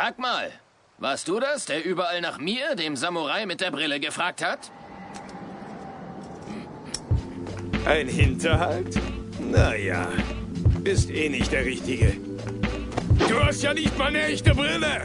[0.00, 0.52] Sag mal,
[0.98, 4.70] warst du das, der überall nach mir, dem Samurai mit der Brille, gefragt hat?
[7.84, 8.94] Ein Hinterhalt?
[9.40, 10.08] Naja,
[10.84, 12.12] bist eh nicht der Richtige.
[13.28, 15.04] Du hast ja nicht mal eine echte Brille!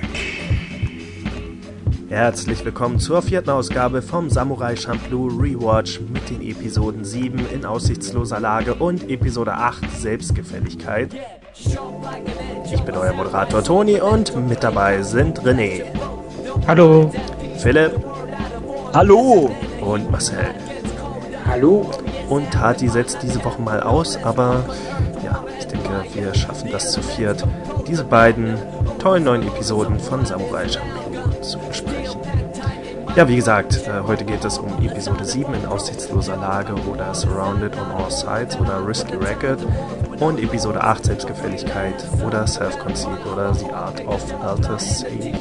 [2.13, 8.39] Herzlich willkommen zur vierten Ausgabe vom Samurai Champloo Rewatch mit den Episoden 7 in aussichtsloser
[8.39, 11.09] Lage und Episode 8 Selbstgefälligkeit.
[12.72, 15.86] Ich bin euer Moderator Toni und mit dabei sind René.
[16.67, 17.12] Hallo.
[17.58, 17.94] Philipp.
[18.94, 19.50] Hallo.
[19.81, 20.53] Und Marcel.
[21.48, 21.89] Hallo.
[22.30, 24.64] Und Tati setzt diese Woche mal aus, aber
[25.25, 27.44] ja, ich denke, wir schaffen das zu viert,
[27.88, 28.55] diese beiden
[29.00, 31.03] tollen neuen Episoden von Samurai Champloo.
[33.16, 37.78] Ja, wie gesagt, äh, heute geht es um Episode 7 in aussichtsloser Lage oder Surrounded
[37.78, 39.59] on All Sides oder Risky Record
[40.20, 41.94] und Episode 8 Selbstgefälligkeit
[42.25, 45.31] oder Self-Conceit oder The Art of Alter Sage.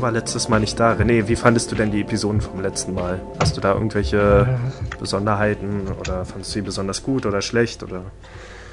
[0.00, 0.92] René war letztes Mal nicht da.
[0.94, 3.20] René, wie fandest du denn die Episoden vom letzten Mal?
[3.38, 4.48] Hast du da irgendwelche
[4.98, 8.02] Besonderheiten oder fandest du sie besonders gut oder schlecht oder?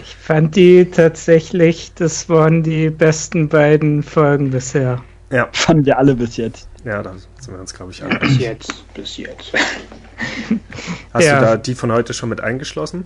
[0.01, 5.03] Ich fand die tatsächlich, das waren die besten beiden Folgen bisher.
[5.29, 6.69] Ja, Fanden wir alle bis jetzt.
[6.85, 8.17] ja, da sind wir uns, glaube ich, alle.
[8.19, 9.51] Bis jetzt, bis jetzt.
[11.13, 11.39] Hast Ja.
[11.39, 13.03] du da die von heute schon mit eingeschlossen?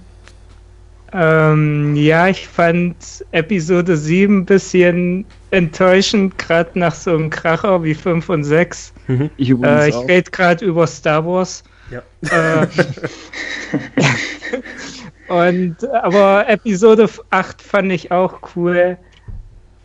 [1.12, 2.96] Ähm, ja, ich fand
[3.32, 8.94] Episode 7 ein bisschen enttäuschend, gerade nach so einem Kracher wie 5 und 6.
[9.38, 11.64] Ich übrigens Äh, ich rede gerade über Star Wars.
[11.92, 12.02] Ja.
[12.30, 12.68] Äh,
[15.28, 18.98] und aber Episode 8 fand ich auch cool.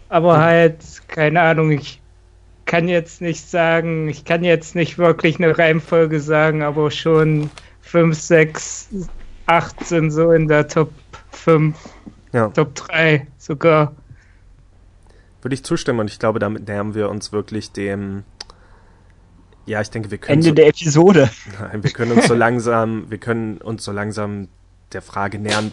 [0.09, 0.77] Aber halt,
[1.09, 2.01] keine Ahnung, ich
[2.65, 7.51] kann jetzt nicht sagen, ich kann jetzt nicht wirklich eine Reihenfolge sagen, aber schon
[7.81, 8.89] 5, 6,
[9.47, 10.93] 8 sind so in der Top
[11.31, 11.77] 5,
[12.33, 13.93] Ja, Top 3 sogar.
[15.47, 18.25] Würde ich zustimmen und ich glaube, damit nähern wir uns wirklich dem.
[19.65, 21.31] Ja, ich denke, wir können Ende so, der Episode.
[21.61, 24.49] Nein, wir können uns so langsam, wir können uns so langsam
[24.93, 25.71] der Frage nähern.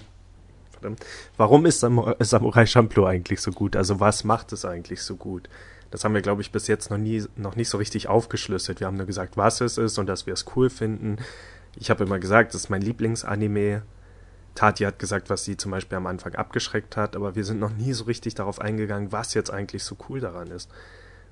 [1.37, 3.75] Warum ist Samu- Samurai Champloo eigentlich so gut?
[3.75, 5.49] Also was macht es eigentlich so gut?
[5.89, 8.79] Das haben wir, glaube ich, bis jetzt noch nie, noch nicht so richtig aufgeschlüsselt.
[8.79, 11.17] Wir haben nur gesagt, was es ist und dass wir es cool finden.
[11.77, 13.81] Ich habe immer gesagt, das ist mein Lieblingsanime.
[14.55, 17.71] Tati hat gesagt, was sie zum Beispiel am Anfang abgeschreckt hat, aber wir sind noch
[17.71, 20.69] nie so richtig darauf eingegangen, was jetzt eigentlich so cool daran ist.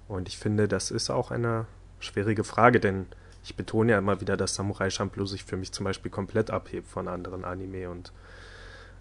[0.07, 1.65] Und ich finde, das ist auch eine
[1.99, 3.05] schwierige Frage, denn
[3.43, 6.87] ich betone ja immer wieder, dass Samurai Champloo sich für mich zum Beispiel komplett abhebt
[6.87, 8.11] von anderen Anime und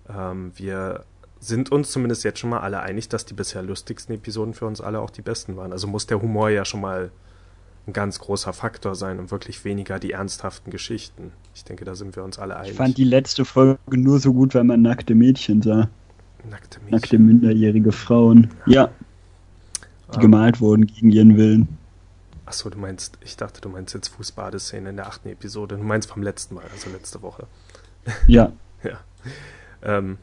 [0.08, 1.04] ähm, wir
[1.40, 4.80] sind uns zumindest jetzt schon mal alle einig, dass die bisher lustigsten Episoden für uns
[4.80, 5.72] alle auch die besten waren.
[5.72, 7.10] Also muss der Humor ja schon mal
[7.86, 11.32] ein ganz großer Faktor sein und wirklich weniger die ernsthaften Geschichten.
[11.60, 12.70] Ich denke, da sind wir uns alle einig.
[12.70, 15.90] Ich fand die letzte Folge nur so gut, weil man nackte Mädchen sah.
[16.48, 16.90] Nackte Mädchen.
[16.90, 18.48] Nackte minderjährige Frauen.
[18.64, 18.88] Ja,
[20.14, 20.20] die Ah.
[20.20, 21.68] gemalt wurden gegen ihren Willen.
[22.46, 25.76] Achso, du meinst, ich dachte, du meinst jetzt Fußbadeszene in der achten Episode.
[25.76, 27.46] Du meinst vom letzten Mal, also letzte Woche.
[28.26, 28.98] Ja, Ja.
[29.82, 30.16] Ähm,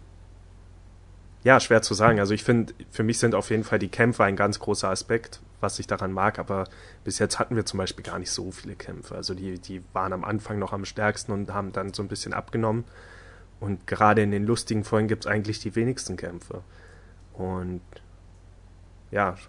[1.47, 2.19] ja, schwer zu sagen.
[2.19, 5.39] Also ich finde, für mich sind auf jeden Fall die Kämpfe ein ganz großer Aspekt,
[5.61, 6.65] was ich daran mag, aber
[7.05, 9.15] bis jetzt hatten wir zum Beispiel gar nicht so viele Kämpfe.
[9.15, 12.33] Also die, die waren am Anfang noch am stärksten und haben dann so ein bisschen
[12.33, 12.83] abgenommen.
[13.61, 16.63] Und gerade in den lustigen Folgen gibt es eigentlich die wenigsten Kämpfe.
[17.33, 17.81] Und
[19.09, 19.47] ja, sch-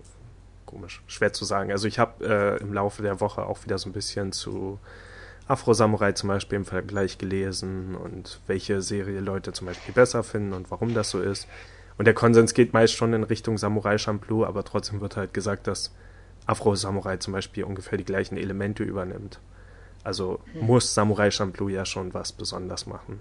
[0.64, 1.72] komisch, schwer zu sagen.
[1.72, 4.78] Also ich habe äh, im Laufe der Woche auch wieder so ein bisschen zu
[5.48, 10.70] Afro-Samurai zum Beispiel im Vergleich gelesen und welche Serie Leute zum Beispiel besser finden und
[10.70, 11.48] warum das so ist.
[11.98, 15.66] Und der Konsens geht meist schon in Richtung Samurai Champloo, aber trotzdem wird halt gesagt,
[15.66, 15.92] dass
[16.46, 19.40] Afro-Samurai zum Beispiel ungefähr die gleichen Elemente übernimmt.
[20.04, 23.20] Also muss Samurai Champloo ja schon was besonders machen.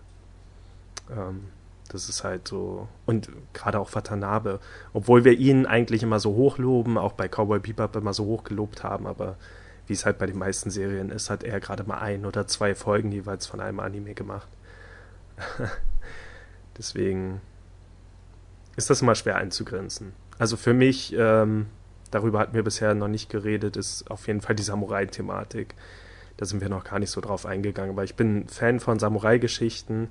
[1.11, 1.45] Ähm,
[1.89, 2.87] das ist halt so.
[3.05, 4.59] Und gerade auch Watanabe,
[4.93, 8.83] obwohl wir ihn eigentlich immer so hochloben, auch bei Cowboy Bebop immer so hoch gelobt
[8.83, 9.37] haben, aber
[9.87, 12.75] wie es halt bei den meisten Serien ist, hat er gerade mal ein oder zwei
[12.75, 14.47] Folgen jeweils von einem Anime gemacht.
[16.77, 17.41] Deswegen
[18.77, 20.13] ist das immer schwer einzugrenzen.
[20.39, 21.65] Also für mich, ähm,
[22.11, 25.75] darüber hatten wir bisher noch nicht geredet, ist auf jeden Fall die Samurai-Thematik.
[26.37, 30.09] Da sind wir noch gar nicht so drauf eingegangen, weil ich bin Fan von Samurai-Geschichten,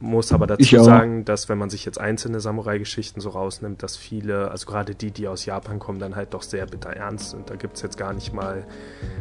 [0.00, 4.50] muss aber dazu sagen, dass wenn man sich jetzt einzelne Samurai-Geschichten so rausnimmt, dass viele,
[4.50, 7.50] also gerade die, die aus Japan kommen, dann halt doch sehr bitter ernst sind.
[7.50, 8.66] Da gibt es jetzt gar nicht mal,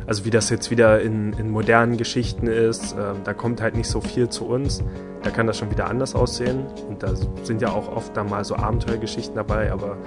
[0.08, 3.88] also wie das jetzt wieder in, in modernen Geschichten ist, ähm, da kommt halt nicht
[3.88, 4.84] so viel zu uns.
[5.24, 6.66] Da kann das schon wieder anders aussehen.
[6.88, 7.14] Und da
[7.44, 9.98] sind ja auch oft dann mal so Abenteuergeschichten dabei, aber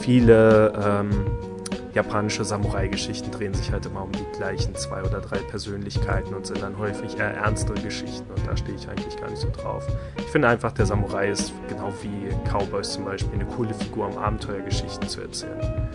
[0.00, 1.26] viele ähm,
[1.94, 6.62] japanische Samurai-Geschichten drehen sich halt immer um die gleichen zwei oder drei Persönlichkeiten und sind
[6.62, 9.86] dann häufig eher ernstere Geschichten und da stehe ich eigentlich gar nicht so drauf.
[10.16, 14.18] Ich finde einfach, der Samurai ist genau wie Cowboys zum Beispiel eine coole Figur, um
[14.18, 15.88] Abenteuergeschichten zu erzählen.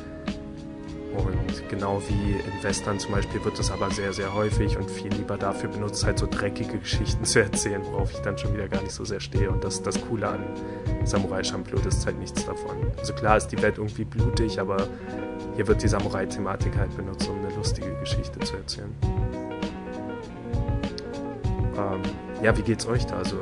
[1.18, 5.12] Und genau wie in Western zum Beispiel wird es aber sehr, sehr häufig und viel
[5.14, 8.82] lieber dafür benutzt, halt so dreckige Geschichten zu erzählen, worauf ich dann schon wieder gar
[8.82, 9.50] nicht so sehr stehe.
[9.50, 10.40] Und das das Coole an
[11.04, 12.76] Samurai Champloo, das ist halt nichts davon.
[12.98, 14.88] Also klar ist die Welt irgendwie blutig, aber
[15.56, 18.94] hier wird die Samurai-Thematik halt benutzt, um eine lustige Geschichte zu erzählen.
[21.78, 22.02] Ähm,
[22.44, 23.18] ja, wie geht's euch da?
[23.18, 23.38] Also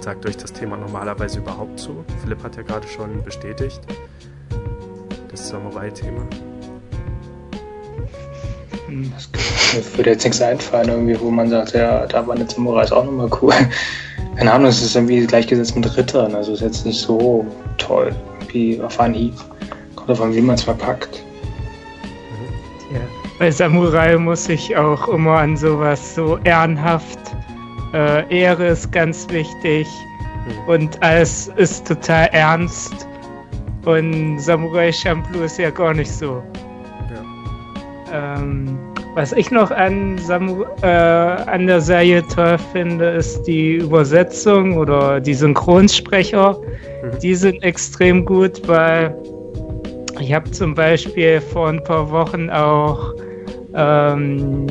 [0.00, 2.04] sagt euch das Thema normalerweise überhaupt zu?
[2.22, 3.80] Philipp hat ja gerade schon bestätigt,
[5.30, 6.26] das Samurai-Thema.
[8.88, 12.92] Es würde jetzt nichts einfallen, irgendwie, wo man sagt, ja, da war eine Samurai ist
[12.92, 13.52] auch nochmal cool.
[14.36, 17.46] Keine Ahnung, es ist irgendwie gleichgesetzt mit Rittern, also ist jetzt nicht so
[17.76, 18.14] toll
[18.52, 19.34] wie auf Anhieb.
[19.96, 21.22] Kommt davon, wie man es verpackt.
[22.92, 23.00] Ja,
[23.38, 27.18] bei Samurai muss ich auch immer an sowas so ehrenhaft.
[27.92, 30.72] Äh, Ehre ist ganz wichtig mhm.
[30.72, 33.06] und alles ist total ernst.
[33.84, 36.42] Und Samurai Champloo ist ja gar nicht so.
[38.12, 38.78] Ähm,
[39.14, 45.20] was ich noch an, Samu äh, an der Serie toll finde, ist die Übersetzung oder
[45.20, 46.52] die Synchronsprecher.
[46.52, 47.18] Mhm.
[47.20, 49.14] Die sind extrem gut, weil
[50.20, 53.14] ich habe zum Beispiel vor ein paar Wochen auch
[53.74, 54.66] ähm,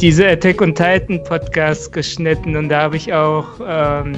[0.00, 4.12] diese Attack on Titan Podcast geschnitten und da habe ich auch ähm,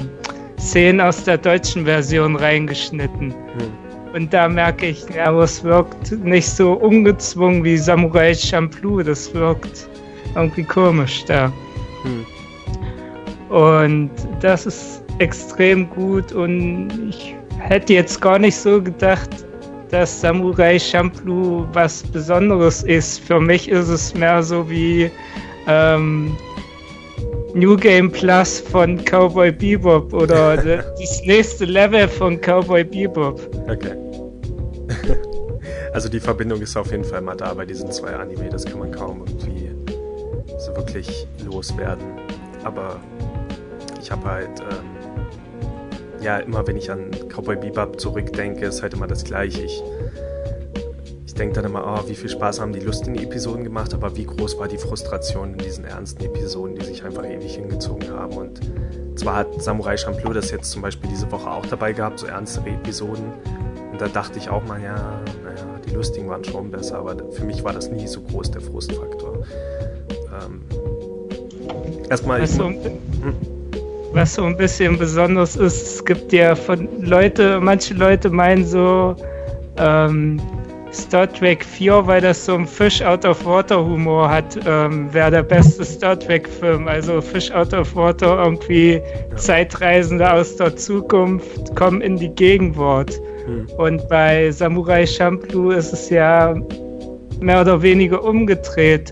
[0.57, 3.27] Szenen aus der deutschen Version reingeschnitten.
[3.27, 3.82] Mhm.
[4.13, 9.01] Und da merke ich, ja, aber es wirkt nicht so ungezwungen wie Samurai Champloo.
[9.01, 9.89] Das wirkt
[10.35, 11.51] irgendwie komisch da.
[12.03, 12.25] Hm.
[13.49, 19.29] Und das ist extrem gut und ich hätte jetzt gar nicht so gedacht,
[19.89, 23.19] dass Samurai Champloo was Besonderes ist.
[23.19, 25.09] Für mich ist es mehr so wie
[25.67, 26.35] ähm,
[27.53, 30.57] New Game Plus von Cowboy Bebop oder
[30.99, 33.39] das nächste Level von Cowboy Bebop.
[33.69, 33.95] Okay.
[35.93, 38.79] also die Verbindung ist auf jeden Fall mal da bei diesen zwei Anime, das kann
[38.79, 39.69] man kaum irgendwie
[40.57, 42.05] so wirklich loswerden.
[42.63, 42.99] Aber
[44.01, 49.07] ich habe halt, ähm, ja, immer wenn ich an Cowboy Bebop zurückdenke, ist halt immer
[49.07, 49.61] das Gleiche.
[49.61, 49.83] Ich
[51.33, 54.23] ich denke dann immer, oh, wie viel Spaß haben die lustigen Episoden gemacht, aber wie
[54.23, 58.33] groß war die Frustration in diesen ernsten Episoden, die sich einfach ewig hingezogen haben.
[58.33, 58.59] Und
[59.15, 62.69] zwar hat Samurai Champloo das jetzt zum Beispiel diese Woche auch dabei gehabt, so ernstere
[62.69, 63.33] Episoden.
[63.91, 64.93] Und da dachte ich auch mal, ja,
[65.43, 68.61] naja, die lustigen waren schon besser, aber für mich war das nie so groß, der
[68.61, 69.39] Frustfaktor.
[70.39, 70.61] Ähm,
[72.11, 72.43] erstmal.
[72.43, 72.77] Was so, hm?
[74.13, 79.15] was so ein bisschen besonders ist, es gibt ja von Leute, manche Leute meinen so,
[79.77, 80.39] ähm,
[80.93, 85.31] Star Trek 4, weil das so einen Fish Out of Water Humor hat, ähm, wäre
[85.31, 86.87] der beste Star Trek Film.
[86.87, 89.35] Also Fish Out of Water, irgendwie ja.
[89.35, 93.19] Zeitreisende aus der Zukunft kommen in die Gegenwart.
[93.45, 93.67] Hm.
[93.77, 96.55] Und bei Samurai Champloo ist es ja
[97.41, 99.11] mehr oder weniger umgedreht.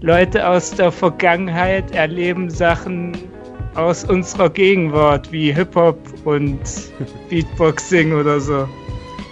[0.00, 3.16] Leute aus der Vergangenheit erleben Sachen
[3.74, 6.60] aus unserer Gegenwart, wie Hip-Hop und
[7.30, 8.68] Beatboxing oder so.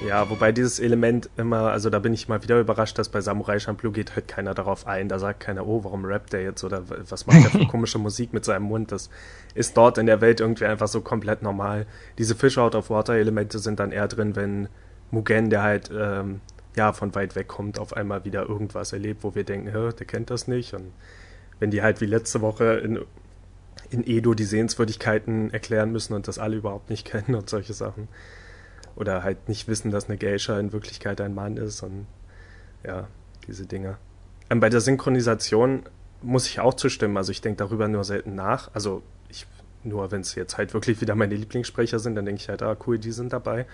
[0.07, 3.59] Ja, wobei dieses Element immer, also da bin ich mal wieder überrascht, dass bei Samurai
[3.59, 5.09] Champloo geht halt keiner darauf ein.
[5.09, 8.33] Da sagt keiner, oh, warum rappt der jetzt oder was macht der für komische Musik
[8.33, 8.93] mit seinem Mund?
[8.93, 9.11] Das
[9.55, 11.87] ist dort in der Welt irgendwie einfach so komplett normal.
[12.17, 14.69] Diese Fish Out of Water Elemente sind dann eher drin, wenn
[15.11, 16.41] Mugen, der halt ähm,
[16.77, 20.31] ja von weit weg kommt, auf einmal wieder irgendwas erlebt, wo wir denken, der kennt
[20.31, 20.73] das nicht.
[20.73, 20.93] Und
[21.59, 23.01] wenn die halt wie letzte Woche in,
[23.91, 28.09] in Edo die Sehenswürdigkeiten erklären müssen und das alle überhaupt nicht kennen und solche Sachen
[28.97, 32.07] oder halt nicht wissen, dass eine Geisha in Wirklichkeit ein Mann ist und
[32.85, 33.09] ja,
[33.47, 33.99] diese Dinge.
[34.51, 35.83] Ähm, bei der Synchronisation
[36.23, 37.17] muss ich auch zustimmen.
[37.17, 38.71] Also ich denke darüber nur selten nach.
[38.75, 39.47] Also ich,
[39.85, 42.77] nur wenn es jetzt halt wirklich wieder meine Lieblingssprecher sind, dann denke ich halt, ah
[42.87, 43.67] cool, die sind dabei.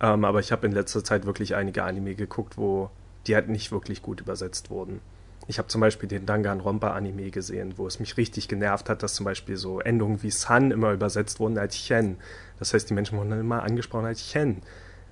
[0.00, 2.90] Ähm, aber ich habe in letzter Zeit wirklich einige Anime geguckt, wo
[3.26, 5.00] die halt nicht wirklich gut übersetzt wurden.
[5.48, 9.14] Ich habe zum Beispiel den Danganronpa Anime gesehen, wo es mich richtig genervt hat, dass
[9.14, 12.18] zum Beispiel so Endungen wie Sun immer übersetzt wurden als Chen.
[12.58, 14.62] Das heißt, die Menschen wurden dann immer angesprochen als Chen.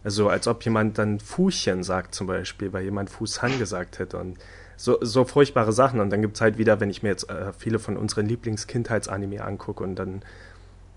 [0.04, 4.18] Also als ob jemand dann Fußchen sagt zum Beispiel, weil jemand Fußhan gesagt hätte.
[4.18, 4.36] Und
[4.76, 6.00] so, so furchtbare Sachen.
[6.00, 9.42] Und dann gibt es halt wieder, wenn ich mir jetzt äh, viele von unseren Lieblingskindheitsanime
[9.42, 10.22] angucke und dann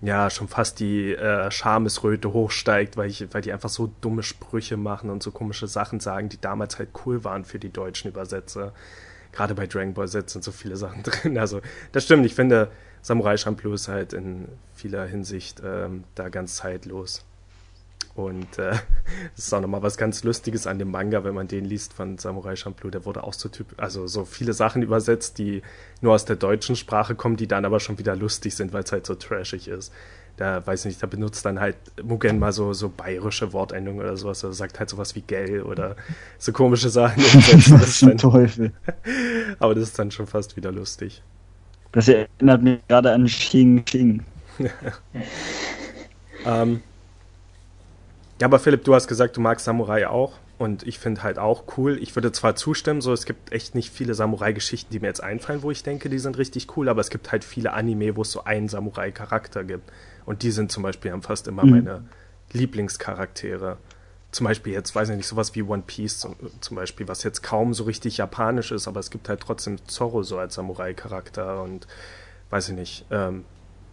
[0.02, 4.76] ja, schon fast die äh, Schamesröte hochsteigt, weil, ich, weil die einfach so dumme Sprüche
[4.76, 8.72] machen und so komische Sachen sagen, die damals halt cool waren für die deutschen Übersetzer.
[9.32, 11.38] Gerade bei Dragon Ball Z sind so viele Sachen drin.
[11.38, 11.60] Also,
[11.92, 12.26] das stimmt.
[12.26, 12.70] Ich finde,
[13.02, 17.24] Samurai Champloo ist halt in vieler Hinsicht ähm, da ganz zeitlos.
[18.14, 18.72] Und äh,
[19.36, 22.18] das ist auch nochmal was ganz Lustiges an dem Manga, wenn man den liest von
[22.18, 22.90] Samurai Champloo.
[22.90, 25.62] Der wurde auch so typ, also so viele Sachen übersetzt, die
[26.00, 28.92] nur aus der deutschen Sprache kommen, die dann aber schon wieder lustig sind, weil es
[28.92, 29.92] halt so trashig ist.
[30.40, 34.16] Da weiß ich nicht, da benutzt dann halt Mugen mal so, so bayerische Wortendungen oder
[34.16, 34.42] sowas.
[34.42, 35.96] Er sagt halt sowas wie Gell oder
[36.38, 37.22] so komische Sachen.
[37.22, 38.72] das ist ein Teufel.
[39.58, 41.22] aber das ist dann schon fast wieder lustig.
[41.92, 44.24] Das erinnert mich gerade an Xing Xing.
[46.46, 46.80] ähm,
[48.40, 50.38] ja, aber Philipp, du hast gesagt, du magst Samurai auch.
[50.56, 51.98] Und ich finde halt auch cool.
[52.02, 55.62] Ich würde zwar zustimmen, so es gibt echt nicht viele Samurai-Geschichten, die mir jetzt einfallen,
[55.62, 58.32] wo ich denke, die sind richtig cool, aber es gibt halt viele Anime, wo es
[58.32, 59.90] so einen Samurai-Charakter gibt.
[60.26, 61.70] Und die sind zum Beispiel fast immer mhm.
[61.70, 62.04] meine
[62.52, 63.78] Lieblingscharaktere.
[64.32, 67.42] Zum Beispiel jetzt, weiß ich nicht, sowas wie One Piece zum, zum, Beispiel, was jetzt
[67.42, 71.88] kaum so richtig japanisch ist, aber es gibt halt trotzdem Zorro so als Samurai-Charakter und
[72.50, 73.44] weiß ich nicht, ähm,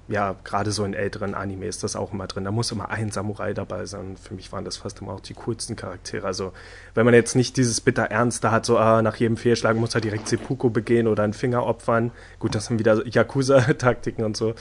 [0.08, 2.46] ja, gerade so in älteren Anime ist das auch immer drin.
[2.46, 4.16] Da muss immer ein Samurai dabei sein.
[4.16, 6.26] Für mich waren das fast immer auch die coolsten Charaktere.
[6.26, 6.54] Also,
[6.94, 10.02] wenn man jetzt nicht dieses bitter Ernste hat, so ah, nach jedem Fehlschlag muss er
[10.02, 12.12] direkt Seppuku begehen oder einen Finger opfern.
[12.40, 14.56] Gut, das sind wieder Yakuza-Taktiken und so.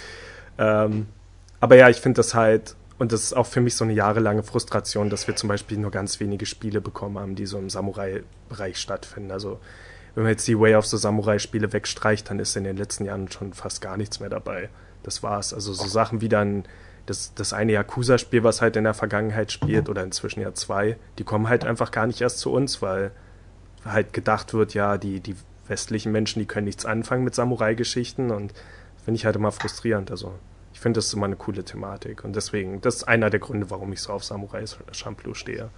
[0.59, 1.07] Ähm,
[1.61, 4.43] aber ja, ich finde das halt, und das ist auch für mich so eine jahrelange
[4.43, 8.79] Frustration, dass wir zum Beispiel nur ganz wenige Spiele bekommen haben, die so im Samurai-Bereich
[8.79, 9.31] stattfinden.
[9.31, 9.61] Also,
[10.15, 13.31] wenn man jetzt die Way of the Samurai-Spiele wegstreicht, dann ist in den letzten Jahren
[13.31, 14.71] schon fast gar nichts mehr dabei.
[15.03, 15.53] Das war's.
[15.53, 16.65] Also so Sachen wie dann
[17.05, 21.25] das, das eine Yakuza-Spiel, was halt in der Vergangenheit spielt, oder inzwischen ja zwei, die
[21.25, 23.13] kommen halt einfach gar nicht erst zu uns, weil
[23.85, 25.37] halt gedacht wird, ja, die, die
[25.69, 28.53] westlichen Menschen, die können nichts anfangen mit Samurai-Geschichten und
[29.05, 30.11] finde ich halt immer frustrierend.
[30.11, 30.35] Also
[30.77, 33.95] ich finde das immer eine coole Thematik und deswegen, das ist einer der Gründe, warum
[33.95, 35.71] ich so auf Samurai Champloo stehe.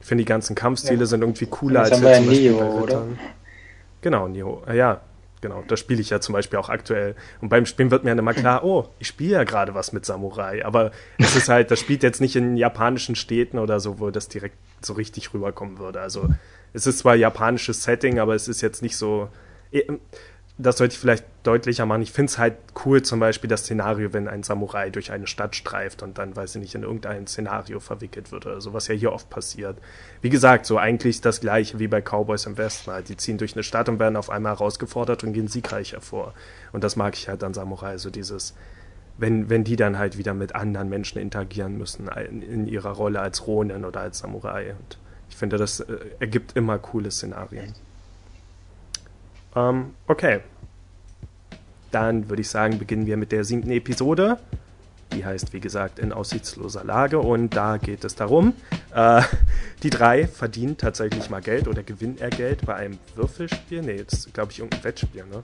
[0.00, 1.04] Ich finde, die ganzen Kampfstile ja.
[1.04, 3.18] sind irgendwie cooler als jetzt zum Beispiel Neo, bei Rittern.
[4.00, 4.62] Genau, Neo.
[4.72, 5.02] Ja,
[5.42, 7.16] Genau, das spiele ich ja zum Beispiel auch aktuell.
[7.42, 10.06] Und beim Spielen wird mir dann immer klar, oh, ich spiele ja gerade was mit
[10.06, 10.64] Samurai.
[10.64, 14.28] Aber es ist halt, das spielt jetzt nicht in japanischen Städten oder so, wo das
[14.28, 16.00] direkt so richtig rüberkommen würde.
[16.00, 16.30] Also
[16.72, 19.28] es ist zwar japanisches Setting, aber es ist jetzt nicht so.
[20.60, 22.02] Das sollte ich vielleicht deutlicher machen.
[22.02, 25.54] Ich finde es halt cool, zum Beispiel das Szenario, wenn ein Samurai durch eine Stadt
[25.54, 28.94] streift und dann, weiß ich nicht, in irgendein Szenario verwickelt wird oder so, was ja
[28.94, 29.78] hier oft passiert.
[30.20, 32.90] Wie gesagt, so eigentlich das gleiche wie bei Cowboys im Westen.
[32.90, 33.08] Halt.
[33.08, 36.34] Die ziehen durch eine Stadt und werden auf einmal herausgefordert und gehen siegreich hervor.
[36.72, 38.56] Und das mag ich halt an Samurai, so dieses,
[39.16, 43.20] wenn, wenn die dann halt wieder mit anderen Menschen interagieren müssen, in, in ihrer Rolle
[43.20, 44.74] als Ronin oder als Samurai.
[44.78, 44.98] Und
[45.30, 47.74] ich finde, das äh, ergibt immer coole Szenarien.
[49.54, 50.40] Ähm, okay.
[51.90, 54.38] Dann würde ich sagen, beginnen wir mit der siebten Episode.
[55.12, 57.18] Die heißt, wie gesagt, in aussichtsloser Lage.
[57.18, 58.52] Und da geht es darum,
[58.94, 59.22] äh,
[59.82, 63.82] die drei verdienen tatsächlich mal Geld oder gewinnen er Geld bei einem Würfelspiel.
[63.82, 65.42] Nee, jetzt glaube ich irgendein Wettspiel, ne?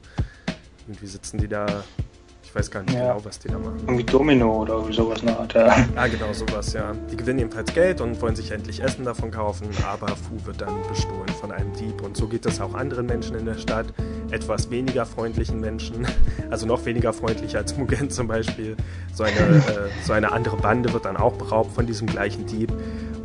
[0.87, 1.82] Irgendwie sitzen die da
[2.54, 3.14] ich weiß gar nicht ja.
[3.14, 3.80] genau, was die da machen.
[3.80, 5.75] Irgendwie Domino oder sowas eine Art, ja.
[5.96, 6.92] Ah, genau, sowas, ja.
[7.11, 10.73] Die gewinnen jedenfalls Geld und wollen sich endlich Essen davon kaufen, aber Fu wird dann
[10.88, 12.00] bestohlen von einem Dieb.
[12.02, 13.87] Und so geht es auch anderen Menschen in der Stadt,
[14.30, 16.06] etwas weniger freundlichen Menschen,
[16.50, 18.76] also noch weniger freundlich als Mugen zum Beispiel.
[19.12, 22.73] So eine, äh, so eine andere Bande wird dann auch beraubt von diesem gleichen Dieb.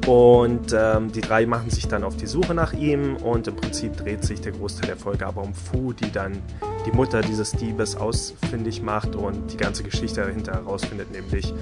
[0.07, 3.97] Und ähm, die drei machen sich dann auf die Suche nach ihm und im Prinzip
[3.97, 6.41] dreht sich der Großteil der Folge aber um Fu, die dann
[6.85, 11.53] die Mutter dieses Diebes ausfindig macht und die ganze Geschichte dahinter herausfindet, nämlich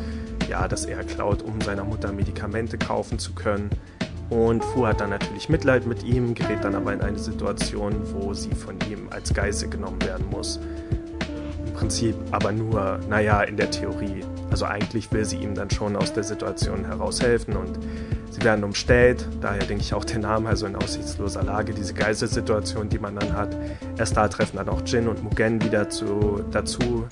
[0.50, 3.70] ja, dass er klaut, um seiner Mutter Medikamente kaufen zu können.
[4.30, 8.34] Und Fu hat dann natürlich Mitleid mit ihm, gerät dann aber in eine Situation, wo
[8.34, 10.60] sie von ihm als Geisel genommen werden muss.
[11.66, 14.24] Im Prinzip aber nur, naja, in der Theorie.
[14.52, 17.80] Also eigentlich will sie ihm dann schon aus der Situation heraushelfen und
[18.32, 19.28] sie werden umstellt.
[19.42, 23.34] Daher denke ich auch der Name, also in aussichtsloser Lage, diese Geiselsituation, die man dann
[23.34, 23.56] hat.
[23.98, 27.06] Erst da treffen dann auch Jin und Mugen wieder zu, dazu.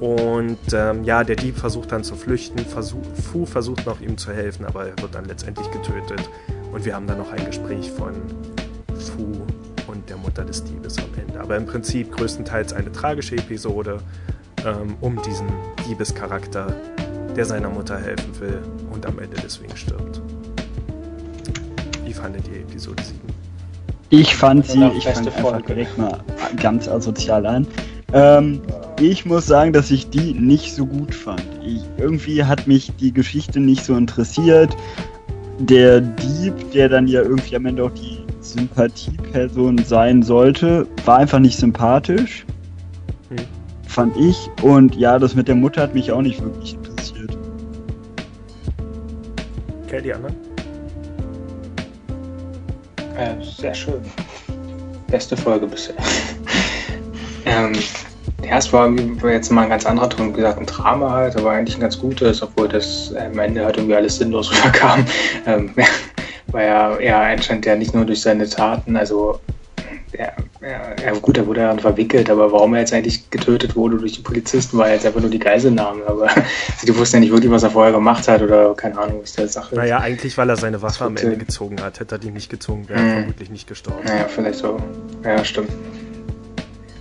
[0.00, 2.58] Und ähm, ja, der Dieb versucht dann zu flüchten.
[2.58, 6.28] Versuch, Fu versucht noch ihm zu helfen, aber er wird dann letztendlich getötet.
[6.72, 8.12] Und wir haben dann noch ein Gespräch von
[8.98, 9.46] Fu
[9.86, 11.40] und der Mutter des Diebes am Ende.
[11.40, 13.98] Aber im Prinzip größtenteils eine tragische Episode
[14.64, 15.48] ähm, um diesen
[15.88, 16.74] Diebescharakter,
[17.36, 18.60] der seiner Mutter helfen will
[18.90, 20.23] und am Ende deswegen stirbt.
[22.14, 23.18] Wie fandet ihr Episode 7?
[24.10, 26.20] Ich fand sie, ich fand einfach direkt mal
[26.60, 27.66] ganz asozial an.
[28.12, 28.62] Ähm,
[29.00, 31.42] ich muss sagen, dass ich die nicht so gut fand.
[31.66, 34.76] Ich, irgendwie hat mich die Geschichte nicht so interessiert.
[35.58, 41.40] Der Dieb, der dann ja irgendwie am Ende auch die Sympathieperson sein sollte, war einfach
[41.40, 42.46] nicht sympathisch.
[43.30, 43.38] Hm.
[43.88, 44.48] fand ich.
[44.62, 47.36] Und ja, das mit der Mutter hat mich auch nicht wirklich interessiert.
[49.86, 50.53] Okay, die anderen?
[53.16, 54.00] Ja, sehr schön.
[55.08, 55.94] Beste Folge bisher.
[57.44, 57.72] ähm,
[58.50, 58.90] es war
[59.30, 61.98] jetzt mal ein ganz anderer Ton, wie gesagt, ein Drama halt, aber eigentlich ein ganz
[61.98, 65.04] gutes, obwohl das äh, am Ende halt irgendwie alles sinnlos rüberkam.
[65.46, 65.74] Ähm,
[66.48, 69.40] weil er, er anscheinend ja nicht nur durch seine Taten, also
[70.18, 70.32] ja,
[71.02, 74.22] ja, gut, er wurde daran verwickelt, aber warum er jetzt eigentlich getötet wurde durch die
[74.22, 76.06] Polizisten, war jetzt einfach nur die Geiselnahme.
[76.06, 76.28] Aber
[76.86, 79.48] die wussten ja nicht wirklich, was er vorher gemacht hat oder keine Ahnung, was der
[79.48, 82.00] Sache Naja, eigentlich, weil er seine Waffe am Ende gezogen hat.
[82.00, 83.12] Hätte er die nicht gezogen, wäre er mhm.
[83.18, 84.04] vermutlich nicht gestorben.
[84.04, 84.78] Naja, vielleicht so.
[85.24, 85.70] Ja, stimmt.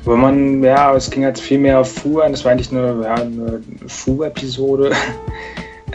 [0.05, 2.34] Aber man, ja, es ging halt viel mehr auf Fu an.
[2.34, 4.91] Das war eigentlich nur ja, eine Fu-Episode.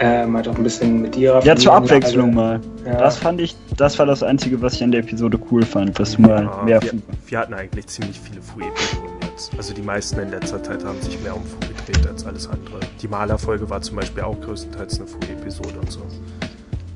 [0.01, 2.61] Ähm, hat auch ein bisschen mit ihrer Ja, zur Abwechslung mal.
[2.87, 2.99] Ja.
[2.99, 6.19] Das fand ich, das war das Einzige, was ich an der Episode cool fand, dass
[6.19, 6.93] mal ja, mehr wir,
[7.27, 9.51] wir hatten eigentlich ziemlich viele Fu-Episoden jetzt.
[9.57, 12.79] Also die meisten in letzter Zeit haben sich mehr um Fu gedreht als alles andere.
[13.03, 16.01] Die Malerfolge war zum Beispiel auch größtenteils eine Fu-Episode und so.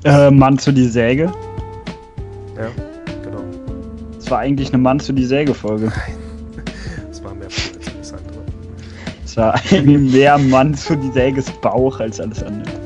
[0.05, 1.31] Äh, Mann zu die Säge?
[2.55, 2.67] Ja,
[3.21, 3.43] genau.
[4.17, 5.87] Es war eigentlich eine Mann zu die Säge-Folge.
[5.87, 6.63] Nein.
[7.11, 8.43] Es war mehr Fu als alles andere.
[9.25, 12.82] Es war eigentlich mehr Mann zu die Säges Bauch als alles andere.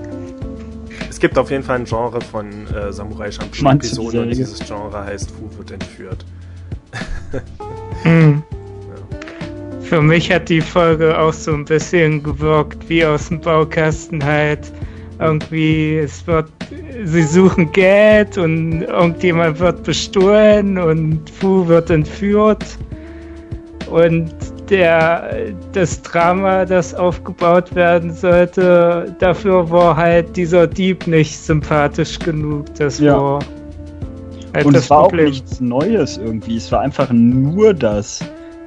[1.17, 5.31] Es gibt auf jeden Fall ein Genre von äh, Samurai Champloo-Episoden und dieses Genre heißt
[5.31, 6.23] Fu wird entführt.
[8.03, 8.43] hm.
[8.51, 9.81] ja.
[9.81, 14.71] Für mich hat die Folge auch so ein bisschen gewirkt wie aus dem Baukasten halt.
[15.19, 16.51] Irgendwie, es wird,
[17.05, 22.63] sie suchen Geld und irgendjemand wird bestohlen und Fu wird entführt.
[23.89, 24.35] Und
[24.69, 25.29] der,
[25.73, 32.65] das Drama, das aufgebaut werden sollte, dafür war halt dieser Dieb nicht sympathisch genug.
[32.75, 33.17] Das ja.
[33.19, 33.39] war
[34.53, 35.25] halt Und das es war Problem.
[35.25, 36.57] auch nichts Neues irgendwie.
[36.57, 38.19] Es war einfach nur das.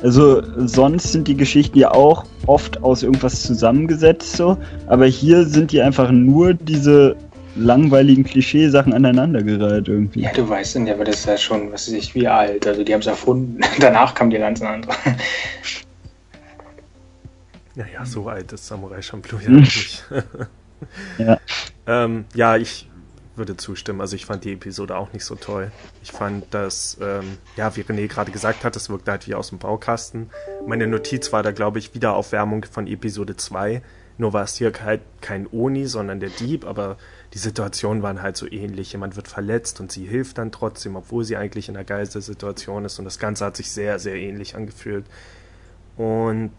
[0.03, 5.73] Also sonst sind die Geschichten ja auch oft aus irgendwas zusammengesetzt so, aber hier sind
[5.73, 7.17] die einfach nur diese
[7.57, 10.23] langweiligen Klischeesachen aneinandergereiht irgendwie.
[10.23, 12.67] Ja, du weißt denn ja, aber das ist ja schon, was weiß ich, wie alt.
[12.67, 13.61] Also die haben es erfunden.
[13.81, 14.97] Danach kam die ganzen anderen.
[17.75, 20.05] Naja, so alt ist Samurai Champloo ja nicht.
[21.19, 21.39] ja.
[21.87, 22.89] ähm, ja, ich
[23.37, 24.01] würde zustimmen.
[24.01, 25.73] Also ich fand die Episode auch nicht so toll.
[26.03, 29.49] Ich fand das, ähm, ja, wie René gerade gesagt hat, das wirkte halt wie aus
[29.49, 30.31] dem Baukasten.
[30.67, 33.83] Meine Notiz war da, glaube ich, Wiederaufwärmung von Episode 2.
[34.19, 36.99] Nur war es hier halt kein Oni, sondern der Dieb, aber
[37.33, 38.93] die Situationen waren halt so ähnlich.
[38.93, 42.99] Jemand wird verletzt und sie hilft dann trotzdem, obwohl sie eigentlich in einer Geistesituation ist.
[42.99, 45.07] Und das Ganze hat sich sehr, sehr ähnlich angefühlt.
[45.97, 46.53] Und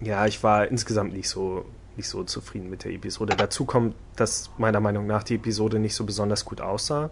[0.00, 1.64] ja, ich war insgesamt nicht so,
[1.96, 3.34] nicht so zufrieden mit der Episode.
[3.36, 7.10] Dazu kommt, dass meiner Meinung nach die Episode nicht so besonders gut aussah.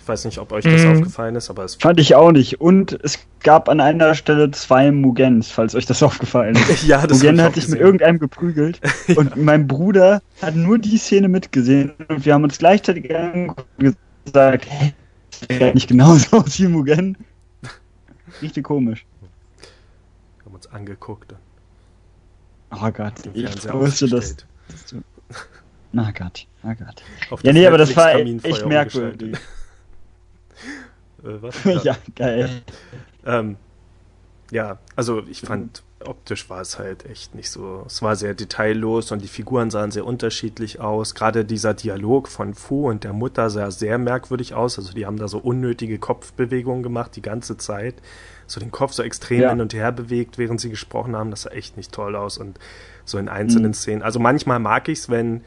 [0.00, 0.92] Ich weiß nicht, ob euch das mhm.
[0.92, 1.74] aufgefallen ist, aber es.
[1.74, 2.60] Fand ich auch nicht.
[2.60, 6.86] Und es gab an einer Stelle zwei Mugens, falls euch das aufgefallen ist.
[6.86, 8.80] ja, das Mugen hat sich mit irgendeinem geprügelt.
[9.08, 9.16] ja.
[9.16, 11.92] Und mein Bruder hat nur die Szene mitgesehen.
[12.08, 14.94] Und wir haben uns gleichzeitig angeguckt und gesagt, hä,
[15.48, 17.18] der nicht genauso aus wie Mugen.
[18.40, 19.04] Richtig komisch.
[20.38, 21.34] Wir haben uns angeguckt.
[22.82, 24.36] Oh Gott, ich wusste das.
[24.68, 24.94] das
[25.92, 27.02] na Gott, na Gott.
[27.42, 29.36] ja, nee, aber das war echt merkwürdig.
[31.22, 31.64] äh, was?
[31.64, 32.62] Ja, ja geil.
[33.24, 33.56] Ähm,
[34.50, 37.84] ja, also ich fand, optisch war es halt echt nicht so.
[37.86, 41.14] Es war sehr detaillos und die Figuren sahen sehr unterschiedlich aus.
[41.14, 44.78] Gerade dieser Dialog von Fu und der Mutter sah sehr merkwürdig aus.
[44.78, 47.94] Also die haben da so unnötige Kopfbewegungen gemacht die ganze Zeit
[48.46, 49.50] so den Kopf so extrem ja.
[49.50, 51.30] hin und her bewegt, während sie gesprochen haben.
[51.30, 52.58] Das sah echt nicht toll aus und
[53.04, 53.74] so in einzelnen mhm.
[53.74, 54.02] Szenen.
[54.02, 55.42] Also manchmal mag ich es, wenn,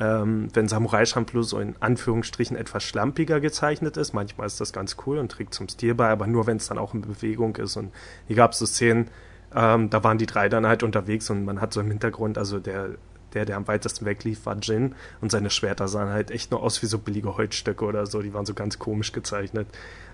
[0.00, 4.12] ähm, wenn Samurai Champloo so in Anführungsstrichen etwas schlampiger gezeichnet ist.
[4.12, 6.78] Manchmal ist das ganz cool und trägt zum Stil bei, aber nur wenn es dann
[6.78, 7.76] auch in Bewegung ist.
[7.76, 7.92] Und
[8.26, 9.08] hier gab es so Szenen,
[9.54, 12.58] ähm, da waren die drei dann halt unterwegs und man hat so im Hintergrund, also
[12.58, 12.90] der
[13.34, 16.80] der, der am weitesten weglief, war Jin und seine Schwerter sahen halt echt nur aus
[16.82, 18.22] wie so billige Holzstöcke oder so.
[18.22, 19.66] Die waren so ganz komisch gezeichnet.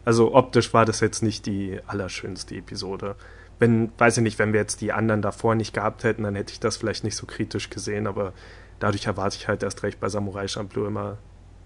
[0.04, 3.16] Also optisch war das jetzt nicht die allerschönste Episode.
[3.58, 6.52] Wenn, weiß ich nicht, wenn wir jetzt die anderen davor nicht gehabt hätten, dann hätte
[6.52, 8.32] ich das vielleicht nicht so kritisch gesehen, aber
[8.78, 11.18] dadurch erwarte ich halt erst recht bei Samurai Champloo immer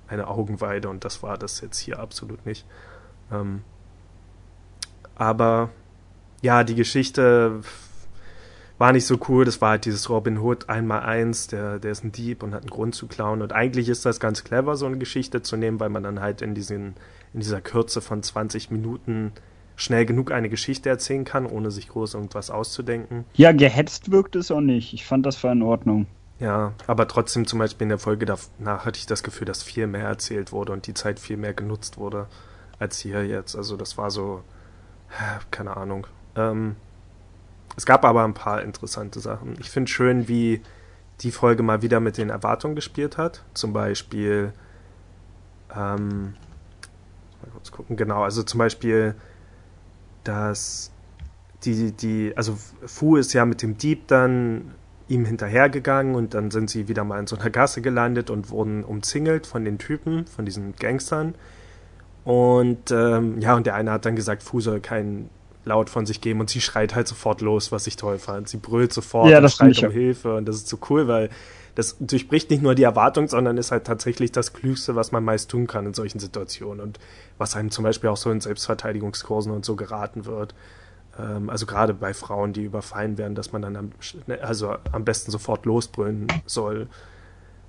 [0.09, 2.67] eine Augenweide und das war das jetzt hier absolut nicht.
[3.33, 3.63] Ähm,
[5.15, 5.71] aber
[6.45, 7.63] ja, die Geschichte
[8.77, 9.47] war nicht so cool.
[9.47, 12.63] Das war halt dieses Robin Hood einmal eins, der, der ist ein Dieb und hat
[12.63, 13.41] einen Grund zu klauen.
[13.41, 16.43] Und eigentlich ist das ganz clever, so eine Geschichte zu nehmen, weil man dann halt
[16.43, 16.95] in diesen
[17.33, 19.33] in dieser Kürze von 20 Minuten
[19.75, 23.25] schnell genug eine Geschichte erzählen kann, ohne sich groß irgendwas auszudenken.
[23.35, 24.93] Ja, gehetzt wirkt es auch nicht.
[24.93, 26.07] Ich fand das war in Ordnung.
[26.39, 29.87] Ja, aber trotzdem zum Beispiel in der Folge danach hatte ich das Gefühl, dass viel
[29.87, 32.27] mehr erzählt wurde und die Zeit viel mehr genutzt wurde
[32.79, 33.57] als hier jetzt.
[33.57, 34.43] Also das war so,
[35.51, 36.07] keine Ahnung.
[36.37, 36.77] Ähm,
[37.77, 39.57] es gab aber ein paar interessante Sachen.
[39.61, 40.63] Ich finde schön, wie
[41.21, 43.43] die Folge mal wieder mit den Erwartungen gespielt hat.
[43.55, 44.53] Zum Beispiel,
[45.75, 46.35] ähm,
[47.43, 49.15] mal kurz gucken, genau, also zum Beispiel,
[50.25, 50.91] dass
[51.65, 54.73] die, die, also Fu ist ja mit dem Dieb dann
[55.09, 58.85] ihm hinterhergegangen und dann sind sie wieder mal in so einer Gasse gelandet und wurden
[58.85, 61.35] umzingelt von den Typen, von diesen Gangstern.
[62.25, 65.29] Und ähm, ja, und der eine hat dann gesagt, Fu soll keinen
[65.65, 68.49] laut von sich geben und sie schreit halt sofort los, was ich toll fand.
[68.49, 69.91] Sie brüllt sofort Ja, und schreit um.
[69.91, 71.31] Hilfe und das ist so cool, weil
[71.75, 75.51] das durchbricht nicht nur die Erwartung, sondern ist halt tatsächlich das Klügste, was man meist
[75.51, 77.01] tun kann in solchen Situationen und
[77.39, 80.55] was einem zum Beispiel auch so in Selbstverteidigungskursen und so geraten wird.
[81.19, 85.05] Ähm, also gerade bei Frauen, die überfallen werden, dass man dann am, schn- also am
[85.05, 86.89] besten sofort losbrüllen soll,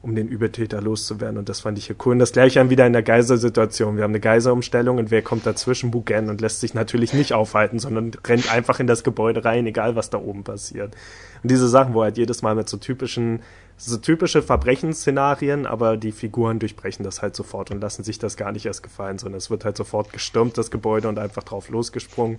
[0.06, 1.40] um den Übeltäter loszuwerden.
[1.40, 2.14] Und das fand ich hier cool.
[2.14, 3.98] Und das gleiche dann wieder in der Geiselsituation.
[3.98, 5.90] Wir haben eine Geiselumstellung und wer kommt dazwischen?
[5.90, 9.96] Bugen und lässt sich natürlich nicht aufhalten, sondern rennt einfach in das Gebäude rein, egal
[9.96, 10.96] was da oben passiert.
[11.42, 13.40] Und diese Sachen, wo halt jedes Mal mit so typischen,
[13.78, 18.52] so typische Verbrechensszenarien, aber die Figuren durchbrechen das halt sofort und lassen sich das gar
[18.52, 22.38] nicht erst gefallen, sondern es wird halt sofort gestürmt, das Gebäude, und einfach drauf losgesprungen.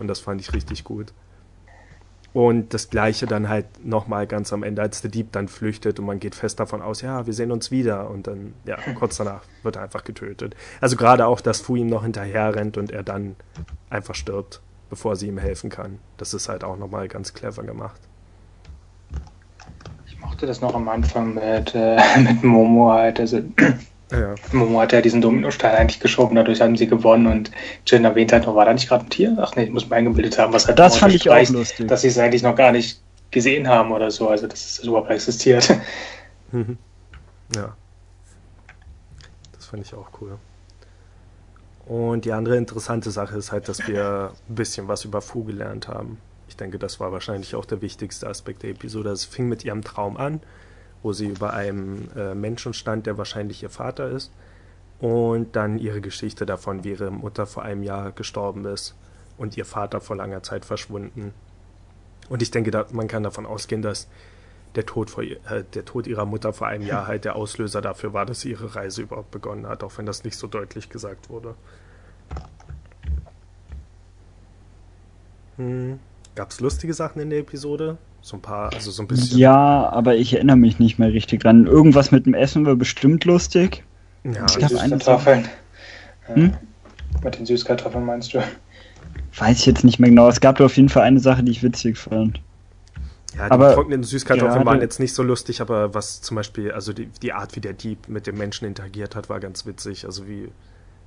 [0.00, 1.12] Und das fand ich richtig gut.
[2.34, 6.06] Und das gleiche dann halt nochmal ganz am Ende, als der Dieb dann flüchtet und
[6.06, 8.10] man geht fest davon aus, ja, wir sehen uns wieder.
[8.10, 10.56] Und dann, ja, kurz danach wird er einfach getötet.
[10.80, 13.36] Also gerade auch, dass Fu ihm noch hinterher rennt und er dann
[13.88, 16.00] einfach stirbt, bevor sie ihm helfen kann.
[16.16, 18.00] Das ist halt auch nochmal ganz clever gemacht.
[20.06, 23.20] Ich mochte das noch am Anfang mit, äh, mit Momo halt.
[23.20, 23.42] Also
[24.20, 27.50] Ja, Momo hat ja diesen Dominostein eigentlich geschoben, dadurch haben sie gewonnen und
[27.86, 29.36] Jin erwähnt halt noch, war da nicht gerade ein Tier?
[29.40, 31.88] Ach nee, ich muss mir eingebildet haben, was halt Das fand ich auch lustig.
[31.88, 33.00] Dass sie es eigentlich noch gar nicht
[33.30, 35.68] gesehen haben oder so, also dass es überhaupt existiert.
[37.54, 37.76] ja.
[39.52, 40.38] Das fand ich auch cool.
[41.86, 45.88] Und die andere interessante Sache ist halt, dass wir ein bisschen was über Fu gelernt
[45.88, 46.18] haben.
[46.48, 49.10] Ich denke, das war wahrscheinlich auch der wichtigste Aspekt der Episode.
[49.10, 50.40] Es fing mit ihrem Traum an,
[51.04, 54.32] wo sie über einem äh, Menschen stand, der wahrscheinlich ihr Vater ist.
[54.98, 58.96] Und dann ihre Geschichte davon, wie ihre Mutter vor einem Jahr gestorben ist
[59.36, 61.34] und ihr Vater vor langer Zeit verschwunden.
[62.30, 64.08] Und ich denke, da, man kann davon ausgehen, dass
[64.76, 65.36] der Tod, vor, äh,
[65.74, 68.74] der Tod ihrer Mutter vor einem Jahr halt der Auslöser dafür war, dass sie ihre
[68.74, 71.54] Reise überhaupt begonnen hat, auch wenn das nicht so deutlich gesagt wurde.
[75.56, 76.00] Hm.
[76.34, 77.98] Gab es lustige Sachen in der Episode?
[78.24, 79.36] So ein paar, also so ein bisschen.
[79.36, 81.66] Ja, aber ich erinnere mich nicht mehr richtig dran.
[81.66, 83.84] Irgendwas mit dem Essen war bestimmt lustig.
[84.24, 84.96] Ja, Es gab Mit eine.
[84.98, 86.34] Ja.
[86.34, 86.54] Hm?
[87.22, 88.42] Mit den Süßkartoffeln meinst du?
[89.36, 90.26] Weiß ich jetzt nicht mehr genau.
[90.28, 92.40] Es gab auf jeden Fall eine Sache, die ich witzig fand.
[93.36, 96.72] ja die aber trockenen Süßkartoffeln gerade- waren jetzt nicht so lustig, aber was zum Beispiel,
[96.72, 100.06] also die, die Art, wie der Dieb mit dem Menschen interagiert hat, war ganz witzig.
[100.06, 100.48] Also wie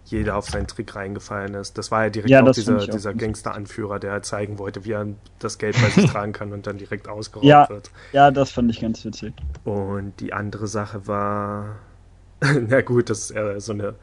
[0.09, 1.77] jeder auf seinen Trick reingefallen ist.
[1.77, 3.13] Das war ja direkt Ja, auch dieser, auch dieser.
[3.13, 5.07] Gangster-Anführer, der halt zeigen wollte, wie er
[5.39, 7.67] das Geld bei sich tragen kann und dann direkt ausgeraubt Ja.
[7.69, 7.91] wird.
[8.13, 9.33] Ja, das fand ich ganz witzig.
[9.65, 11.75] Und die andere Sache war,
[12.41, 13.95] na gut, das ist eher so eine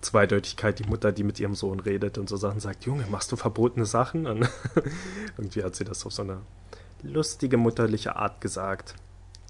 [0.00, 3.36] Zweideutigkeit, die Mutter, die mit ihrem Sohn redet und so Sachen sagt, Junge, machst du
[3.36, 4.26] verbotene Sachen?
[4.26, 4.48] Und
[5.38, 6.38] irgendwie hat sie das auf so eine
[7.02, 8.94] lustige mütterliche Art gesagt.